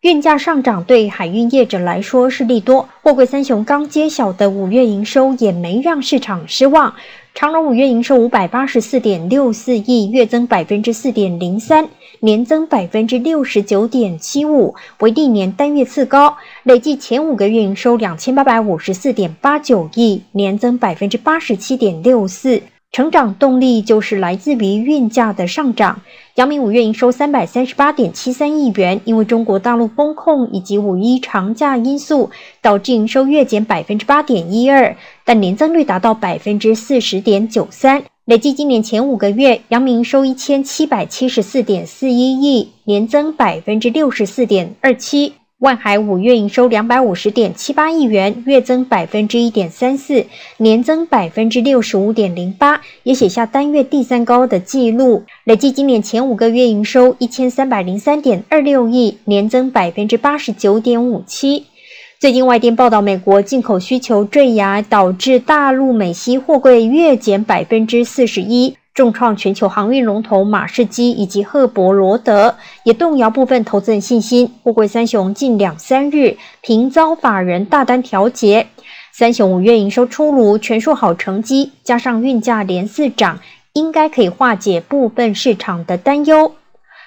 [0.00, 6.92] 运价上涨对海运业者来说是利多，货柜三雄刚揭晓的五月营收也没让市场失望。
[7.32, 11.88] 长荣五月营收五百八十四点六四亿，月增百分之四点零三，
[12.24, 16.38] 年增百分之六十九点七五，为历年单月次高。
[16.62, 22.62] 累计前五个月营收两千八百五十四点八九亿，年增百分之八十七点六四。
[22.94, 26.00] 成长动力就是来自于运价的上涨。
[26.36, 32.30] 阳明五月营收三百三十八点七三亿元，因为中国大陆封控以及五一长假因素，
[32.62, 38.04] 导致营收月减百分之八点一二，但年增率达到百分之四十点九三。
[38.26, 45.32] 累计今年前五个月，阳明收一千七百七十四点四一亿，年增百分之六十四点二七。
[45.64, 50.26] 万海五月营收两百五十点七八亿元，月增百分之一点三四，
[50.58, 55.22] 年增百分之六十五点零八，也写下单月第三高的纪录。
[55.44, 61.64] 累计今年前五个月营收一千三百零三点二六亿，年增百分之八十九点五七。
[62.20, 72.54] 最近外电报道，美国进口需求坠崖，导致大陆美西货柜月减百分之四十一，重创全球航运龙头马士基以及赫伯罗德，
[72.84, 74.52] 也动摇部分投资人信心。
[74.62, 78.68] 货柜三雄近两三日频遭法人大单调节。
[79.12, 83.40] 三雄五月营收出炉，全数好成绩，加上运价连四涨，
[83.72, 86.54] 应该可以化解部分市场的担忧。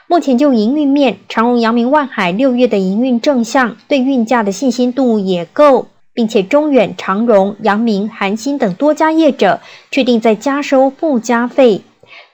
[0.08, 5.88] 目前就营运面，长荣、阳明、万海六月的营运正向，对运价的信心度也够，
[6.18, 9.60] 并且中远、长荣、阳明、韩星等多家业者
[9.92, 11.84] 确定在加收附加费。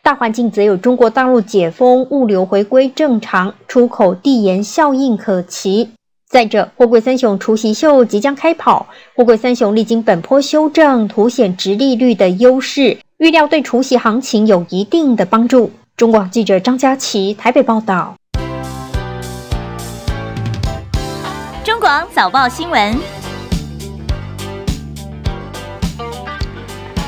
[0.01, 5.89] 大环境则有中国大陆解封，物流回归正常，出口递延效应可期。
[6.29, 15.69] 再者，货柜三雄除夕秀即将开跑，货柜三雄历经本坡修正，凸显殖利率的优势，预料对除夕行情有一定的帮助。
[15.97, 18.15] 中广记者张佳琪台北报道。
[21.65, 23.22] 中广早报新闻。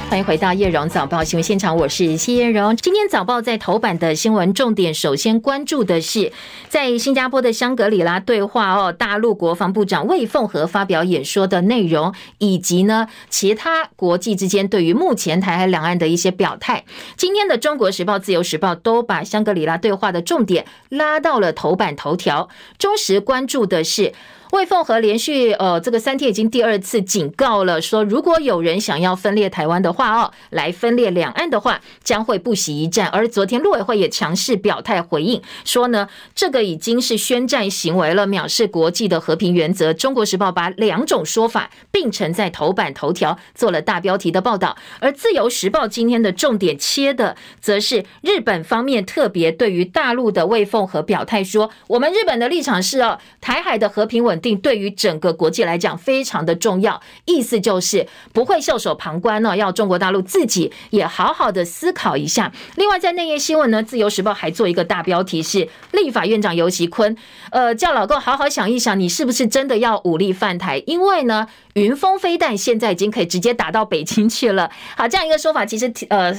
[0.08, 2.78] 欢迎回到叶荣早报新闻现场，我是谢叶荣。
[2.78, 6.32] 今天早报在头版的新闻重点，首先关注的是
[6.70, 16.86] 在新加坡的香格里拉对话哦，大陆国防部长魏凤和发表演说的内容，以及呢其他国际之间对于目前台海两岸的一些表态。
[17.18, 22.48] 今天的中国时报、自由时报都把香格里拉对话的重点拉到了头版头条。
[22.78, 24.14] 中时关注的是。
[24.56, 33.10] 魏凤和连续呃，这个三天已经第二次警告了，说如果有人想要分裂台湾的话哦，来分裂两岸的话，将会不惜一战。
[33.10, 39.94] 而昨天陆委会也强势表态回应，说呢，这个已经是宣战行为了，藐视国际的和平原则。
[39.94, 44.78] 中国时报把两种说法并成在头版头条，做了大标题的报道。
[45.02, 54.58] 而自由时报今天的重点切的，则是日本方面特别对于大陆的魏凤和表态说，我们日本的立场是哦，台海的和平稳定。
[54.60, 62.52] 对于整个国际来讲非常的重要，意思就是不会袖手旁观呢，要中国大陆自己也好好的思考一下。
[62.76, 67.16] 另外，在内页新闻呢，《自由时报》还做一个大标题是立法院长游锡堃，
[67.50, 70.82] 呃，叫老共好好想一想，你是不是真的要武力犯台？
[70.86, 74.70] 因为呢，云峰飞弹现在已经可以直接打到北京去了。
[74.96, 76.36] 好，这样一个说法，其实呃。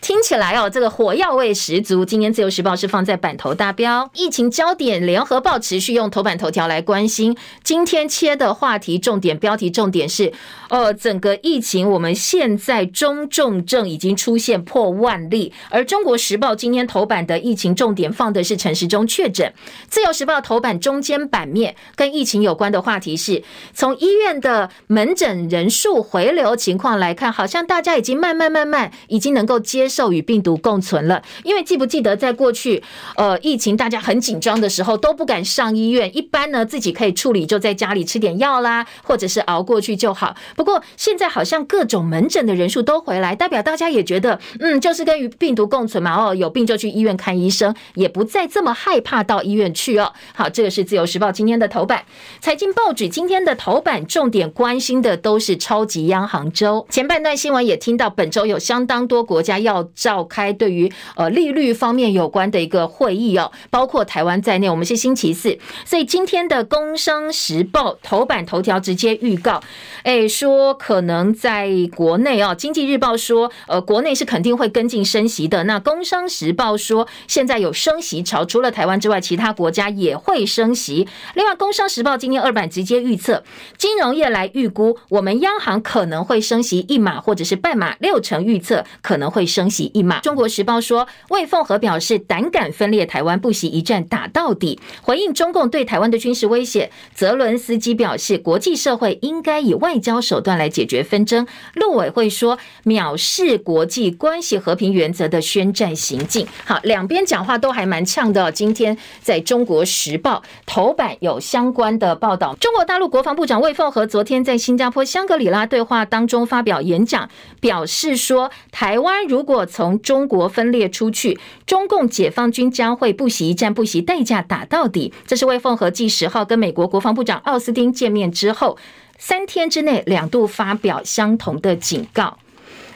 [0.00, 2.06] 听起来哦，这个火药味十足。
[2.06, 7.36] 今天自由时报是放在版头大标，疫情焦点，联合报持续用头版头条来关心。
[7.62, 10.32] 今天切的话题重点标题重点是，
[10.70, 19.52] 呃，整个疫情我们现在中重症已经出现破万例，而中国时报今天头版的疫情重点放的是陈时中确诊。
[19.88, 23.42] 自由时报头版中间版面跟疫情有关的话题是，
[23.74, 29.89] 从医院的门诊人数回流情况来看，好像大家已经慢慢慢慢已经能够接。
[29.90, 32.82] 受与病毒共存了，因为记不记得在过去，
[33.16, 40.36] 呃，疫情大家很紧张的时候都不敢上医院，一般呢自己可以处理，就在家里吃点药啦，或者是熬过去就好。
[40.54, 46.14] 不过现在好像各种门诊的人数都回来，代表大家也觉得，嗯，就是跟与病毒共存嘛。
[46.14, 50.12] 哦，有病就去医院看医生，也不再这么害怕到医院去哦。
[50.34, 52.04] 好，这个是自由时报今天的头版，
[52.40, 56.86] 财经报纸今天的头版重点关心的都是超级央行周。
[56.88, 59.79] 前半段新闻也听到，本周有相当多国家要。
[59.94, 69.62] 召开对于呃利率方面有关的一个会议哦，包括台湾在内，我们是星期四，所以今天的《工商时报》头版头条直接预告，
[70.02, 81.06] 哎，说可能在国内哦，《经济日报》说呃国内是肯定会跟进升息的，那《工商时报》说现在有升息潮，除了台湾之外，其他国家也会升息。
[81.34, 83.44] 另外，《工商时报》今天二版直接预测，
[83.78, 90.20] 金融业来预估，我们央行可能会升息一码或者是半码，六成预测可能会升一马。
[90.20, 94.80] 中国时报说，魏凤和表示胆敢分裂台湾，不惜一战打到底。
[95.00, 101.46] 回应中共对台湾的军事威胁，泽伦斯基表示，国际社会应该以外交手段来解决纷争。
[101.74, 106.46] 陆委会说，藐视国际关系和平原则的宣战行径。
[106.64, 108.50] 好，两边讲话都还蛮呛的。
[108.52, 112.54] 今天在中国时报头版有相关的报道。
[112.56, 117.28] 中国大陆国防部长魏凤和昨天在新加坡香格里拉对话当中发表演讲，
[117.60, 125.12] 表示说，台湾如果从中国分裂出去，中共解放军将会不惜一战、不惜代价打到底。
[125.26, 128.76] 这是魏凤和继十号跟美国国防部长奥斯汀见面之后，
[129.18, 132.38] 三天之内两度发表相同的警告。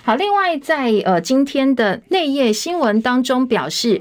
[0.03, 4.01] 好，另外在呃今天的内页新闻当中表示，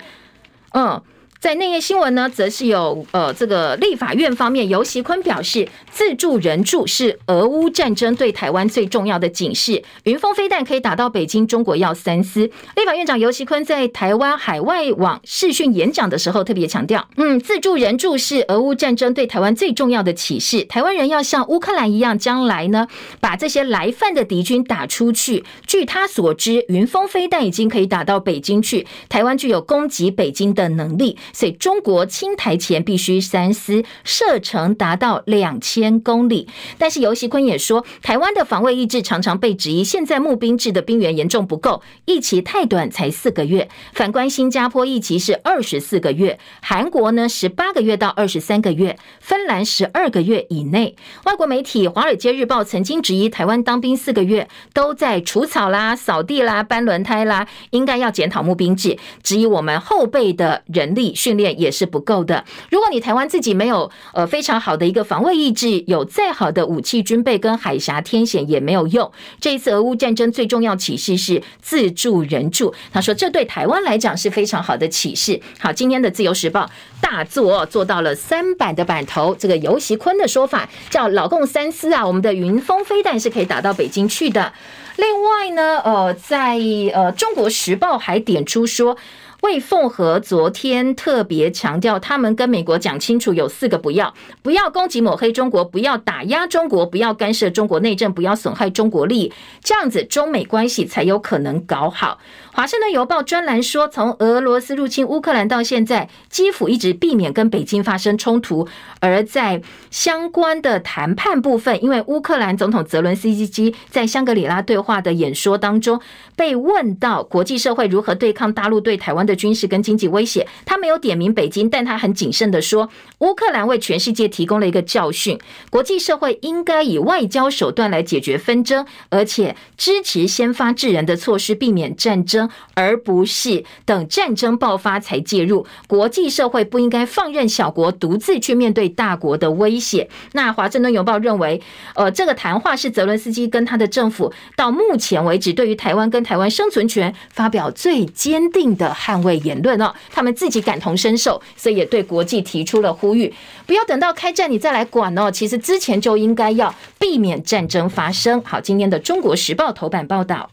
[0.73, 1.01] 嗯。
[1.43, 9.83] 在内页新闻呢，则是有呃这个立法院方面，游锡堃表示，自助人助是俄乌战争对台湾最重要的警示。
[10.05, 12.49] 云峰飞弹可以打到北京，中国要三思。
[12.77, 20.63] 立法院长游锡堃在台湾海外网视讯演讲的时候，特别强调，嗯，自助人助是俄乌战争对台湾最重要的启示。
[20.63, 22.87] 台湾人要像乌克兰一样，将来呢，
[23.19, 25.43] 把这些来犯的敌军打出去。
[25.67, 31.17] 据他所知，云峰飞弹已经可以打到北京去，台湾具有攻击北京的能力。
[31.33, 36.47] 所以中国侵台前必须三思，射程达到两千公里。
[36.77, 39.83] 但是游锡堃也说，台湾的防卫意志常常被质疑。
[39.83, 43.67] 现在募兵制的兵源严重不够，一期太短，才四个月。
[43.93, 50.95] 反观新加坡一期是二十四个月，韩国呢十八个月到二十三个月，芬兰十二个月以内。
[51.25, 61.12] 外国媒体《华尔街日报》曾经质疑台湾当兵四个月都在除草啦、扫地啦、搬轮胎啦，应该要检讨募兵制，质疑我们后备的人力。
[61.15, 62.43] 训练也是不够的。
[62.69, 69.11] 如果你台湾自己没有呃非常好的一个防卫意志，有再好的武器军备跟海峡天险也没有用。
[69.39, 72.73] 这一次俄乌战争最重要启示是自助人助。
[72.91, 75.39] 他说这对台湾来讲是非常好的启示。
[75.59, 76.69] 好，今天的自由时报
[77.01, 79.35] 大作做到了三版的版头。
[79.35, 84.53] 这个游习坤的说法叫老共三思啊，我们的云峰飞弹是可以打到北京去的。
[84.97, 86.59] 另外呢，呃，在
[86.93, 88.97] 呃中国时报还点出说。
[89.43, 102.19] 魏凤和昨天特别强调，他们跟美国讲清楚，有四个不要：不要攻击抹黑中国，不要打压中国，不要干涉中国内政，不要损害中国利益，这样子中美关系才有可能搞好。
[102.53, 108.69] 华盛顿邮报专栏说，从俄罗斯入侵乌克兰到现在，基辅一直避免跟北京发生冲突。
[109.01, 115.99] 而在相关的谈判部分，因为乌克兰总统泽伦斯基在香格里拉对话的演说当中，
[116.37, 132.49] 被问到国际社会如何对抗大陆对台湾的军事跟经济威胁，他没有点名北京，但他很谨慎地说，乌克兰为全世界提供了一个教训，国际社会应该以外交手段来解决纷争，而且支持先发制人的措施，避免战争。
[132.75, 140.09] 而不是等战争爆发才介入，国际社会不应该放任小国独自去面对大国的威胁。
[140.33, 141.61] 那华盛顿邮报认为，
[141.95, 149.93] 呃，这个谈话是泽伦斯基跟他的政府到目前为止对于台湾跟台湾生存权发表最坚定的捍位言论哦。
[150.11, 153.33] 他们自己感同身受，所以也对国际提出了呼吁，
[153.65, 155.31] 不要等到开战你再来管哦。
[155.31, 158.41] 其实之前就应该要避免战争发生。
[158.43, 160.49] 好，今天的中国时报头版报道。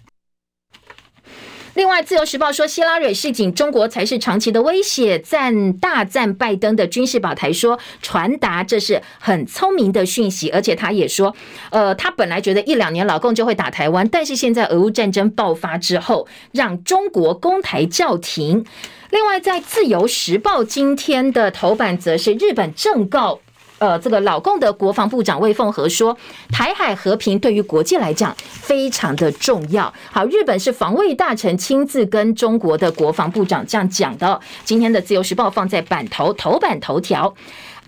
[1.80, 11.34] 另外，《自由时报》说，希拉蕊示警，中国才是长期的威胁，赞大赞拜登的军事保台，说传达这是很聪明的讯息，而且他也说，
[11.70, 18.66] 呃，他本来觉得一两年老共就会打台湾，但是现在俄乌战争爆发之后，让中国攻台叫停。
[19.08, 23.40] 另外，在《自由时报》今天的头版则是日本正告。
[23.80, 26.16] 呃，这个老共的国防部长魏凤和说，
[26.52, 29.92] 台海和平对于国际来讲非常的重要。
[30.12, 34.38] 好，日本是防卫大臣亲自跟中国的国防部长这样讲的。
[34.64, 37.34] 今天的自由时报放在版头头版头条。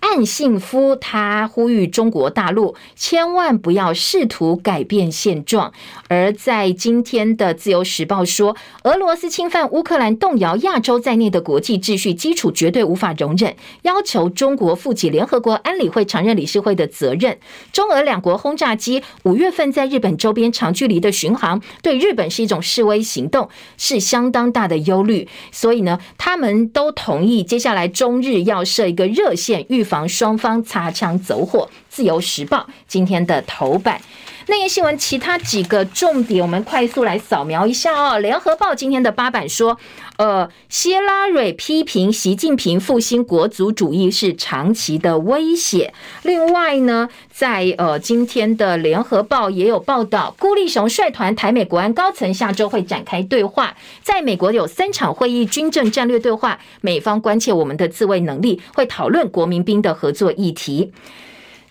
[0.03, 5.73] 岸信夫他呼吁中国大陆千万不要试图改变现状，
[6.09, 17.39] 而在今天的自由时报说，俄罗斯侵犯乌克兰，动摇亚洲在内的国际秩序基础，绝对无法容忍，要求中国负起联合国安理会常任理事会的责任。
[17.73, 23.49] 中俄两国轰炸机五月份在日本周边长距离的巡航，对日本是一种示威行动，
[23.79, 25.29] 是相当大的忧虑。
[25.53, 29.87] 所以呢，他们都同意接下来中日要设一个热线预。
[29.93, 31.69] 防双方擦枪走火。
[31.91, 34.01] 自由时报今天的头版，
[34.49, 38.19] 内页新闻其他几个重点，我们快速来扫描一下哦。
[38.19, 39.79] 联合报今天的八版说，
[40.17, 45.95] 呃，谢拉蕊批评习近平复兴国族主义是长期的威胁。
[46.25, 60.93] 另外呢，在呃今天的联合报也有报道，孤立雄率团台美国安高层下周会展开对话，在美国有三场会议，军政战略对话，美方关切我们的自卫能力，会讨论国民兵的合作议题。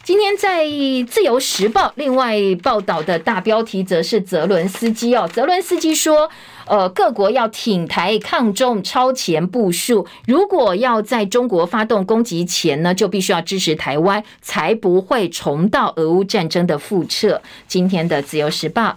[0.04, 0.66] 今天在
[1.06, 6.28] 《自由时报》另外报道的大标题则是泽伦斯基哦，泽伦斯基说，
[6.66, 10.08] 呃，各国要挺台抗中，超前部署。
[10.26, 17.40] 如果要在中国发动攻击前呢，就必须要支持台湾，才不会重蹈俄乌战争的覆辙。
[17.68, 18.82] 今天的《自由时报》。《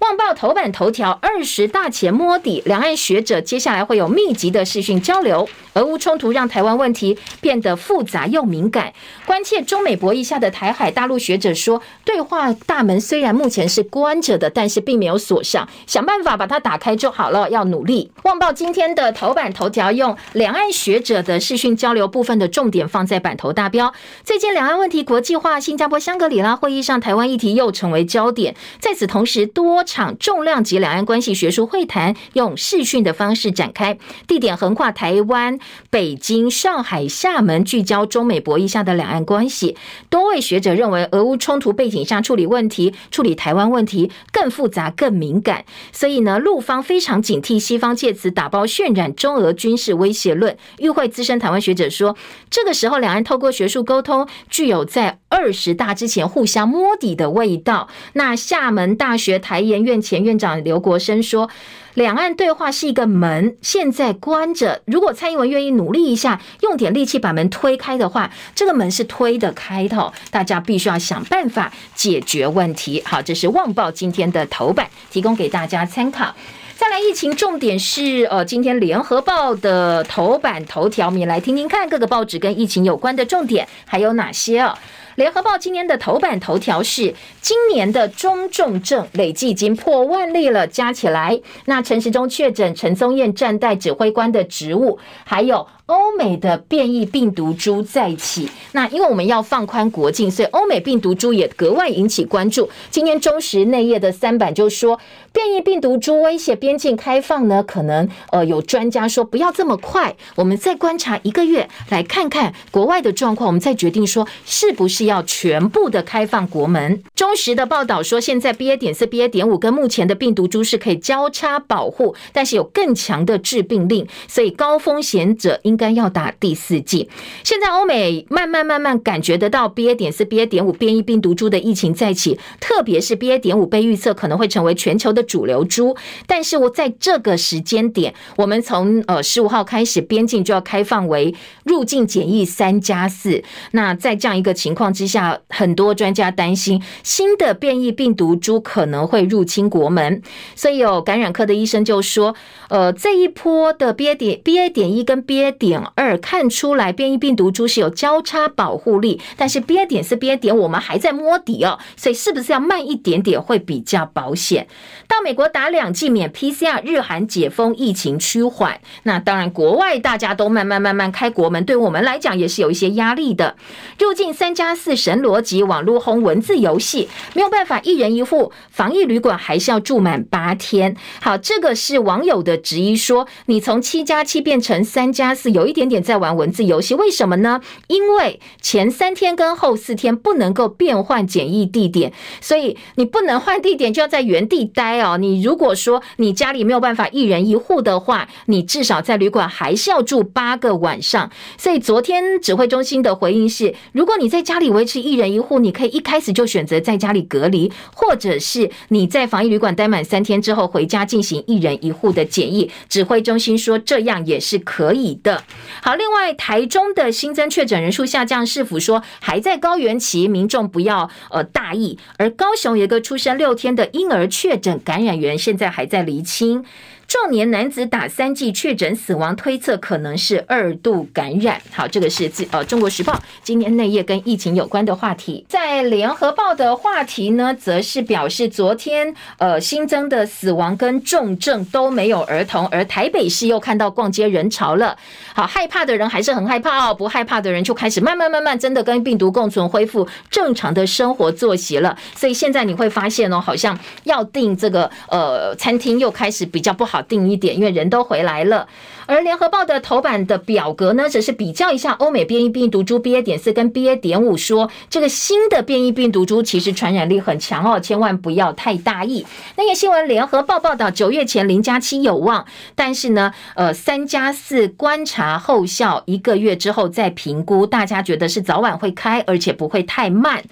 [0.00, 5.48] 旺报》头版头条：二十大前摸底，两岸学者接下来会有密集的视讯交流。
[5.72, 8.92] 俄乌冲突让台湾问题变得复杂又敏感，
[9.26, 10.90] 关切中美博弈下的台海。
[10.90, 18.10] 大陆学者说，对话大门虽然目前是关着的，但是并没有锁上，想办法把它打开就好了，要努力。
[18.28, 23.92] 《旺报》今天的头版头条用两岸学者的视讯交流部分的重点放在版头大标。
[24.24, 28.54] 最近两岸问题国际化，新加坡香格里拉会议上，台湾议题又成为焦点。
[28.78, 35.58] 在此同时，多场重量级两岸关系学术会谈用视讯的方式展开，地点横跨台湾、
[35.88, 39.76] 北京、上海、厦门，聚焦中美博弈下的两岸关系。
[40.10, 50.56] 多位学者认为，俄乌冲突背景下处理问题、处理台湾问题更复杂、更敏感，所以呢，陆方非常警惕西方借此打包渲染中俄军事威胁论。
[50.78, 52.16] 与会资深台湾学者说，
[52.50, 57.88] 这个时候两岸透过学术沟通，具有在二十大之前互相摸底的味道。
[58.14, 61.48] 那厦门大学台研院前院长刘国生说，
[61.94, 64.82] 两岸对话是一个门，现在关着。
[64.86, 70.12] 如果蔡英文愿意努力一下，用点力气把门推开的话，这个门是推得开的。
[70.30, 73.02] 大家必须要想办法解决问题。
[73.04, 76.34] 好，这是《旺报》今天的头版，提供给大家参考。
[76.76, 84.76] 再来，疫情重点是呃，今天《联合报》的头版头条，我们也来听听看各个报纸跟疫情有关的重点还有哪些哦。
[85.16, 95.66] 联合报今年的头版头条是今年的中重症累计已经破万例了，加起来，那陈时中确诊，陈宗彦暂代指挥官的职务，还有。
[95.86, 102.68] 欧美的变异病毒株再起，那因为我们要放宽国境，所以欧美病毒株也格外引起关注。
[102.90, 104.98] 今天中时内页的三版就说，
[105.32, 117.00] 变异病毒株威胁边境开放呢，可能呃有专家说不要这么快，我们再观察一个月，来看看国外的状况，我们再决定说是不是要全部的开放国门。
[117.14, 125.75] 中时的报道说，现在 BA 点四、BA 点五跟目前的病毒株是可以交叉保护，但是有更强的致病力，所以高风险者应。
[125.76, 127.10] 应该要打第四剂。
[127.44, 135.94] 现在欧美慢慢慢慢感觉得到 BA 点四、BA 点五变异病毒株的疫情再起，特别是 BA 点五被预测可能会成为全球的主流株。
[136.26, 143.44] 但是我在这个时间点，我们从呃十五号开始边境就要开放为入境检疫三加四。
[143.72, 150.22] 那在这样一个情况之下，很多专家担心新的变异病毒株可能会入侵国门。
[150.54, 152.34] 所以有感染科的医生就说，
[152.70, 164.68] 呃，这一波的 BA 点 BA 点一跟 BA 点点二看出来，变异病毒株是有交叉保护力，但是 BA 点四、BA 点我们还在摸底哦，所以是不是要慢一点点会比较保险？
[165.08, 168.80] 到美国打两剂免 PCR，日韩解封，疫情趋缓。
[169.02, 173.56] 那当然，国外大家都慢慢慢慢开国门，对我们来讲也是有一些压力的。
[173.98, 180.96] 入境三加四神逻辑，网络轰文字游戏，没有办法一人一户，防疫旅馆还是要住满八天。
[181.20, 185.55] 好，这个是网友的质疑，说你从七加七变成三加四。
[185.56, 187.62] 有一点点在玩文字游戏，为什么呢？
[187.86, 195.16] 因为前三天跟后四天不能够变换检疫地点，所以你不能换地点，就要在原地待哦。
[195.16, 201.30] 你如果说你家里没有办法一人一户的话，你至少在旅馆还是要住八个晚上。
[201.56, 212.70] 所以昨天指挥中心的回应是：如果你在家里维持一人一户，你可以一开始就选择在家里隔离，或者是你在防疫旅馆待满三天之后回家进行一人一户的检疫。
[212.90, 215.42] 指挥中心说这样也是可以的。
[215.82, 221.98] 好，另外台中的新增确诊人数下降，是否说还在高原期，民众不要呃大意。
[222.18, 226.64] 而高雄有一个出生六天的婴儿确诊感染源，现在还在厘清。
[227.08, 231.60] 壮年男子打三剂确诊死亡，推测可能是二度感染。
[231.70, 233.12] 好，这个是自呃《中国时报》
[233.44, 235.46] 今天内页跟疫情有关的话题。
[235.48, 244.96] 在《联合报》的话题呢，则是表示昨天呃新增的死亡跟重症都没有儿童，而台北市又看到逛街人潮了。
[245.32, 251.96] 好，害怕的人还是很害怕哦，不害怕的人就开始慢慢慢慢真的跟病毒共存，恢复正常的生活作息了。
[252.16, 256.95] 所以现在你会发现哦，好像要订这个呃餐厅又开始比较不好。
[257.02, 258.68] 定一点，因为人都回来了。
[259.06, 269.24] 而联合报的头版的表格呢，只是比较一下欧美变异病毒株 BA 点四跟 BA 点五，说这个新的变异病毒株其实传染力很强哦，千万不要太大意。
[269.56, 272.44] 那个新闻，联合报报道，九月前零加七有望，
[272.74, 280.42] 但是呢，呃，三加四观察后效一个月之后再评估，大家觉得是早晚会开，而且不会太慢。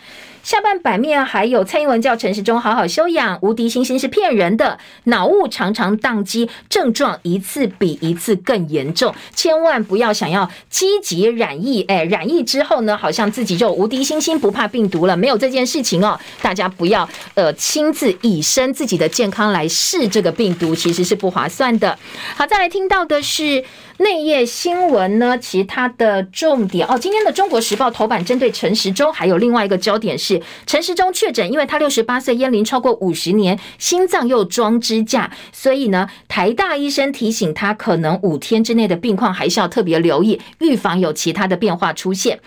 [0.44, 9.14] 下半版面还有蔡英文叫陈时中好好休养，无敌星星是骗人的，脑雾常常宕机，症状一次比一次更严重。
[9.34, 16.20] 千万不要想要积极染疫，哎，染疫之后呢，好像自己就无敌星星不怕病毒了，没有这件事情哦。
[16.42, 21.98] 大家不要呃亲自以身自己的健康来试这个病毒，其实是不划算的。
[22.36, 23.64] 好，再来听到的是。
[23.98, 26.98] 内页新闻呢，其他的重点哦。
[26.98, 42.40] 今天的《中国时报》头版针对陈时中，还有另外一个焦点是陈时中确诊，因为他六十八岁，烟龄超过五十年，心脏又装支架，所以呢，台大医生提醒他，可能五天之内的病况还是要特别留意，预防有其他的变化出现。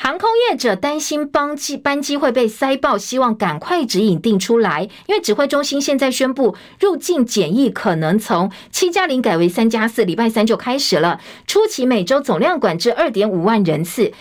[0.00, 4.88] 航空业者担心帮机班机会被塞爆，希望赶快指引定出来。
[5.06, 14.12] 因为指挥中心现在宣布入境检疫可能从七加零改为三加四，礼拜三就开始了，初期每周总量管制二点五万人次。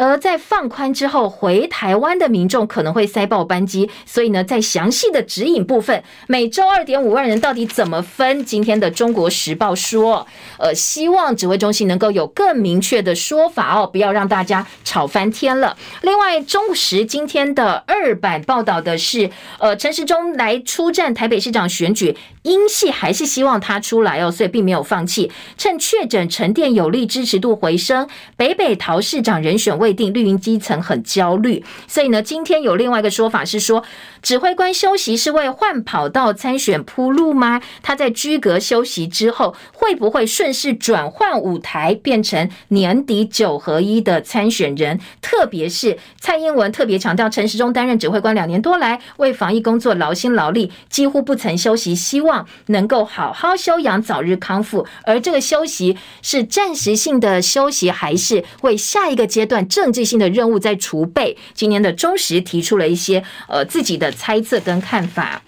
[0.00, 8.42] 而在放宽之后，回台湾的民众可能会塞爆班机，所以呢，在详细的指引部分，每周二点五万人到底怎么分？
[8.44, 10.26] 今天的《中国时报》说，
[10.58, 15.76] 呃，希望指挥中心能够有更明确的说法哦，不要让大家吵翻天了。
[16.00, 30.00] 另外，中时今天的二版报道的是，呃，陈时中来出战台北市长选举，英系还是希望他出来哦，所以并没有放弃，趁确诊沉淀有力，支持度回升，北北桃市长人选位。
[30.00, 33.84] 定绿营基层很焦虑，所以呢，今天有另外一个说法是说，
[34.22, 37.60] 指挥官休息是为换跑道参选铺路吗？
[37.82, 44.98] 他在居隔休息之后，会不会顺势转换舞台，变成年底九合一的参选人？
[45.20, 54.86] 特别是蔡英文特别强调，陈时中担任指挥官两年多来，为防疫工作劳心劳力，几乎不曾休息，希望能够好好休养，早日康复。
[55.04, 59.68] 而这个休息是暂时性的休息，还是为下一个阶段？
[59.80, 61.38] 政治性的任务在储备。
[61.54, 65.42] 今年的中时提出了一些呃自己的猜测跟看法。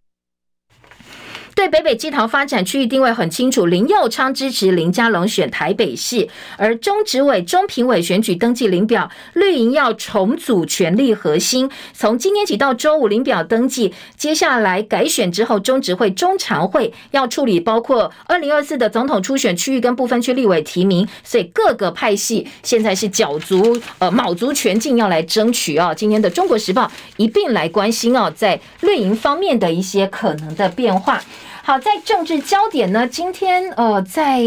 [1.54, 6.26] 对北北基桃发展区域定位很清楚，林右昌支持林佳龙选台北市，
[6.56, 11.70] 而中执委、中评委选举登记林表，绿营要重组权力核心。
[11.92, 25.94] 从今天起到周五林表登记，接下来改选之后，中执会、中常会要处理包括二零二四的总统初选区域跟部分区立委提名，所以各个派系现在是角逐呃卯足全劲要来争取哦。
[25.94, 31.22] 今天的中国时报一并来关心哦，在绿营方面的一些可能的变化。
[31.64, 34.42] 好，在政治焦点呢，今天呃，在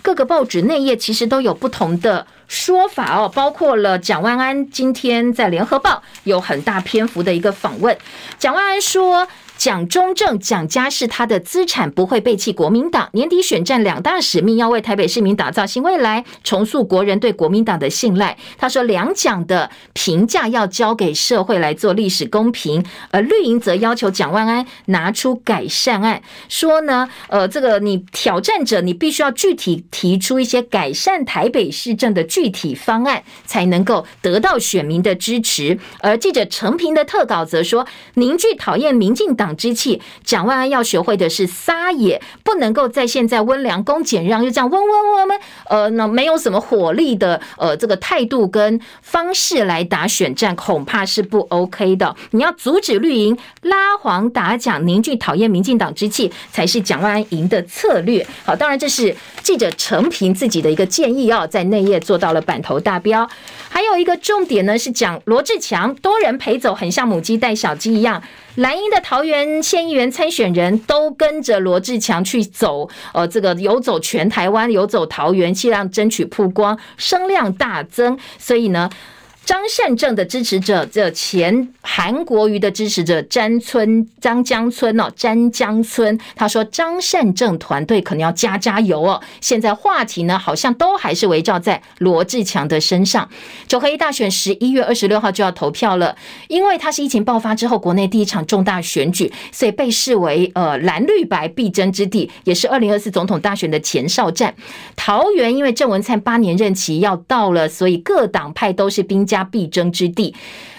[0.00, 7.98] 各个报纸内页其实都有不同的说法哦，包括了蒋万安今天在联合报有很大篇幅的一个访问，
[8.38, 9.26] 蒋万安说。
[9.56, 13.08] 蒋中正、蒋家是他的资产，不会背弃国民党。
[13.12, 18.36] 年底选战两大使命，要为台北市民打造新未来，重塑国人对国民党的信赖。
[18.58, 22.84] 他说，两蒋的评价要交给社会来做历史公平。
[23.12, 35.78] 而绿营则要求蒋万安拿出改善案，说呢，呃，这个你挑战者，你必须要具体提出一些改善台北市政的具体方案，才能够得到选民的支持。
[36.00, 39.41] 而记者陈平的特稿则说，凝聚讨厌民进党。
[39.42, 52.14] 党之气，蒋万安要学会的是撒野，不能够在现在温良恭俭让，就这样温温温温，呃，那没有什么火力的，呃，这个态度跟方式来打选战，恐怕是不 OK 的。
[52.30, 58.24] 你要阻止绿营拉黄打蒋，凝聚讨厌民进党之气，才是蒋万安赢的策略。
[58.44, 63.28] 好，当然这是记者陈平自己的一个建议哦，在内页做到了版头大标。
[63.68, 68.22] 还有一个重点呢，是讲罗志强多人陪走，很像母鸡带小鸡一样。
[68.56, 78.18] 蓝英的桃园县议员参选人都跟着罗志强去走，呃，这个游走全台湾，游走桃园，尽量争取曝光，声量大增。
[78.38, 78.90] 所以呢。
[79.44, 89.20] 张善政的支持者，这前韩国瑜的支持者詹村张江村哦，詹江村，他说张善政团队可能要加加油哦。
[89.40, 93.28] 现在话题呢，好像都还是围绕在罗志强的身上。
[93.66, 96.16] 九合一大选十一月二十六号就要投票了，
[96.46, 104.54] 因为它是疫情爆发之后国内第一场重大选举，所以被视为呃蓝绿白必争之地，也是二零二四总统大选的前哨战。
[104.94, 110.34] 桃园因为郑文灿八年任期要到了，所以各党派都是兵家必争之地。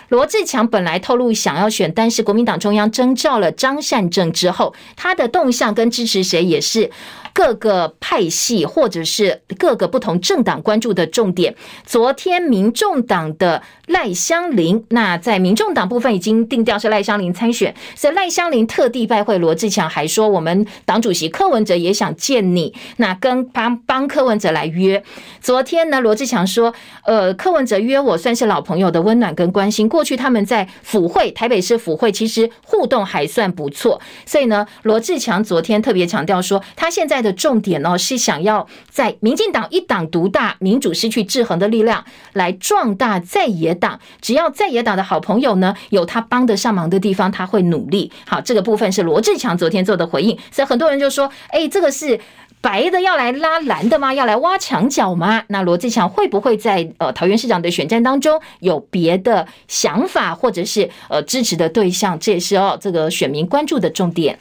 [0.10, 6.92] 罗志强本来透露想要选，但是国民党中央征召了张善政之后，他的动向跟支持谁也是。
[7.34, 11.56] 各个派系或者是各个不同政党关注的重点。
[11.84, 25.04] 昨天，民众党的赖香林，那在民众党部分已经定调是赖香林参选，所以赖香林特地拜会罗志强，还说我们党主席柯文哲也想见你，那跟帮帮柯文哲来约。
[25.42, 26.72] 昨天呢，罗志强说，
[27.04, 37.23] 呃，柯文哲约我算是老朋友的温暖跟关心，过去他们在府会台北市府会其实互动还算不错，所以呢，罗志强昨天特别强调说，他现在。
[37.24, 44.00] 的重点哦，是想要在民进党一党独大、民主失去制衡的力量，来壮大在野党。
[44.22, 48.12] 只要在野党的好朋友呢，有他帮得上忙的地方，他会努力。
[48.28, 52.20] 好，这个部分是罗志强昨天做的回应，所以很多人就说：“哎，这个是。”
[52.64, 54.14] 白的要来拉蓝的吗？
[54.14, 55.44] 要来挖墙脚吗？
[55.50, 62.18] 那罗志强会不会在呃桃园市长的选战当中有别的想法，或者是呃支持的对象？
[62.18, 64.40] 这也是哦这个选民关注的重点。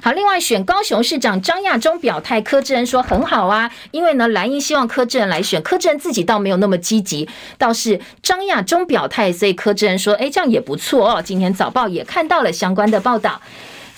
[0.00, 7.28] 好，另外选高雄市长张亚中表态，柯志恩说很好啊，因为呢蓝营希望柯志恩来选，柯志恩自己倒没有那么积极，
[7.58, 11.20] 倒是张亚中表态，所以柯志恩说，哎，这样也不错哦。
[11.20, 13.40] 今天早报也看到了相关的报道。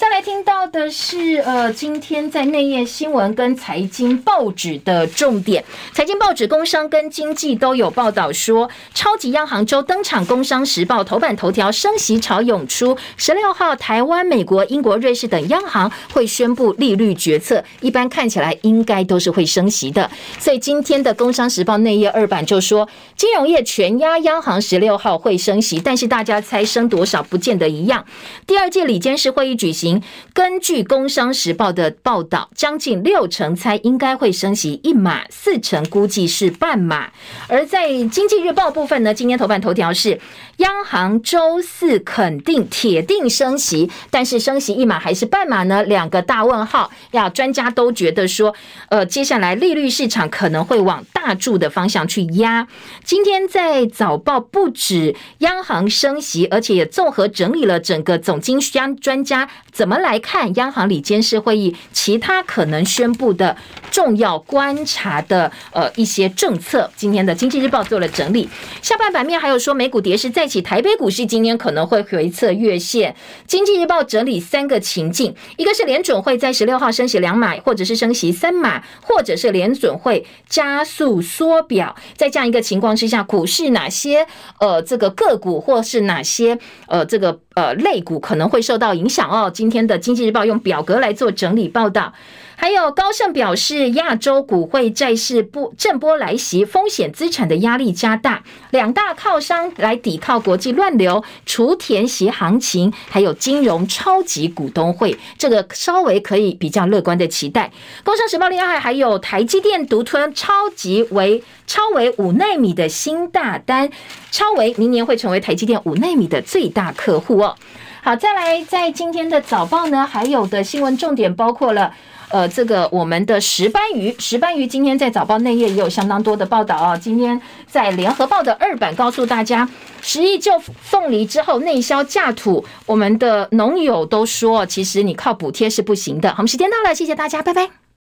[0.01, 12.97] 再来听到的是，呃，今天在内页新闻跟财经报纸的重点，财经报纸、工商跟经济都有报道说，超级央行周登场，《工商时报》头版头条，升息潮涌出。
[13.19, 20.11] 十六号，台湾、美国、英国、瑞士等央行会宣布利率决策，一般看起来应该都是会升息的。
[20.39, 28.03] 所以今天的《工商时报》内页二版就说，金融业全压央行十六号会升息，但是大家猜升多少不见得一样。
[28.47, 29.90] 第二届里监事会议举行。
[30.35, 37.11] 根据《工商时报》的报道，将近六成猜应该会升息一码，四成估计是半码。
[37.49, 40.21] 而在《经济日报》部分呢，今天头版头条是
[40.61, 45.83] 央行周四肯定铁定升息，但是升息一码还是半码呢？
[45.85, 46.91] 两个大问号。
[47.13, 48.55] 呀专家都觉得说，
[48.91, 52.69] 呃，接下来利率市场可能会往大注的方向去压。
[53.03, 59.49] 今天在早报不止央行升息，而且也综合整理了整个总经专专家。
[59.73, 63.57] 怎么来看央行里监事会议其他可能宣布的
[63.91, 66.91] 重要观察的呃一些政策？
[66.97, 68.47] 今天的经济日报做了整理。
[68.83, 73.17] 下半版面还有说美股跌势再起，台北股市今天可能会回测月线。
[73.47, 81.95] 经济日报整理三个情境：一个是联准会在十六号升息两码，或者是升息三码，或者是联准会加速缩表。
[82.17, 84.27] 在这样一个情况之下，股市哪些
[84.59, 89.51] 呃这个个股或是哪些呃这个呃类股可能会受到影响哦？
[89.53, 92.13] 今天的经济日报用表格来做整理报道，
[92.57, 107.73] 还有高盛表示，亚洲股汇债市波震波来袭，风险资产的压力加大，两大靠山来抵抗国际乱流，除填息行情，还有金融超级股东会，这个稍微可以比较乐观的期待。
[108.05, 113.91] 工商时报厉害，还有台积电独吞超级为超为五纳米的新大单，
[114.31, 117.57] 超为明年会成为台积电五纳米的最大客户哦。
[118.03, 121.93] 好，再来，在今天的早报呢，还有的新闻重点包括了，
[122.31, 126.97] 呃，这个我们的石斑鱼，石斑鱼今天在早报内页也有相当多的报道啊。
[126.97, 129.69] 今天在联合报的二版告诉大家，
[130.01, 136.31] 十亿救凤梨之后内销价土，我们的农友都说，其实你靠补贴是不行的。
[136.31, 137.80] 好，我们时间到了，谢谢大家，拜拜。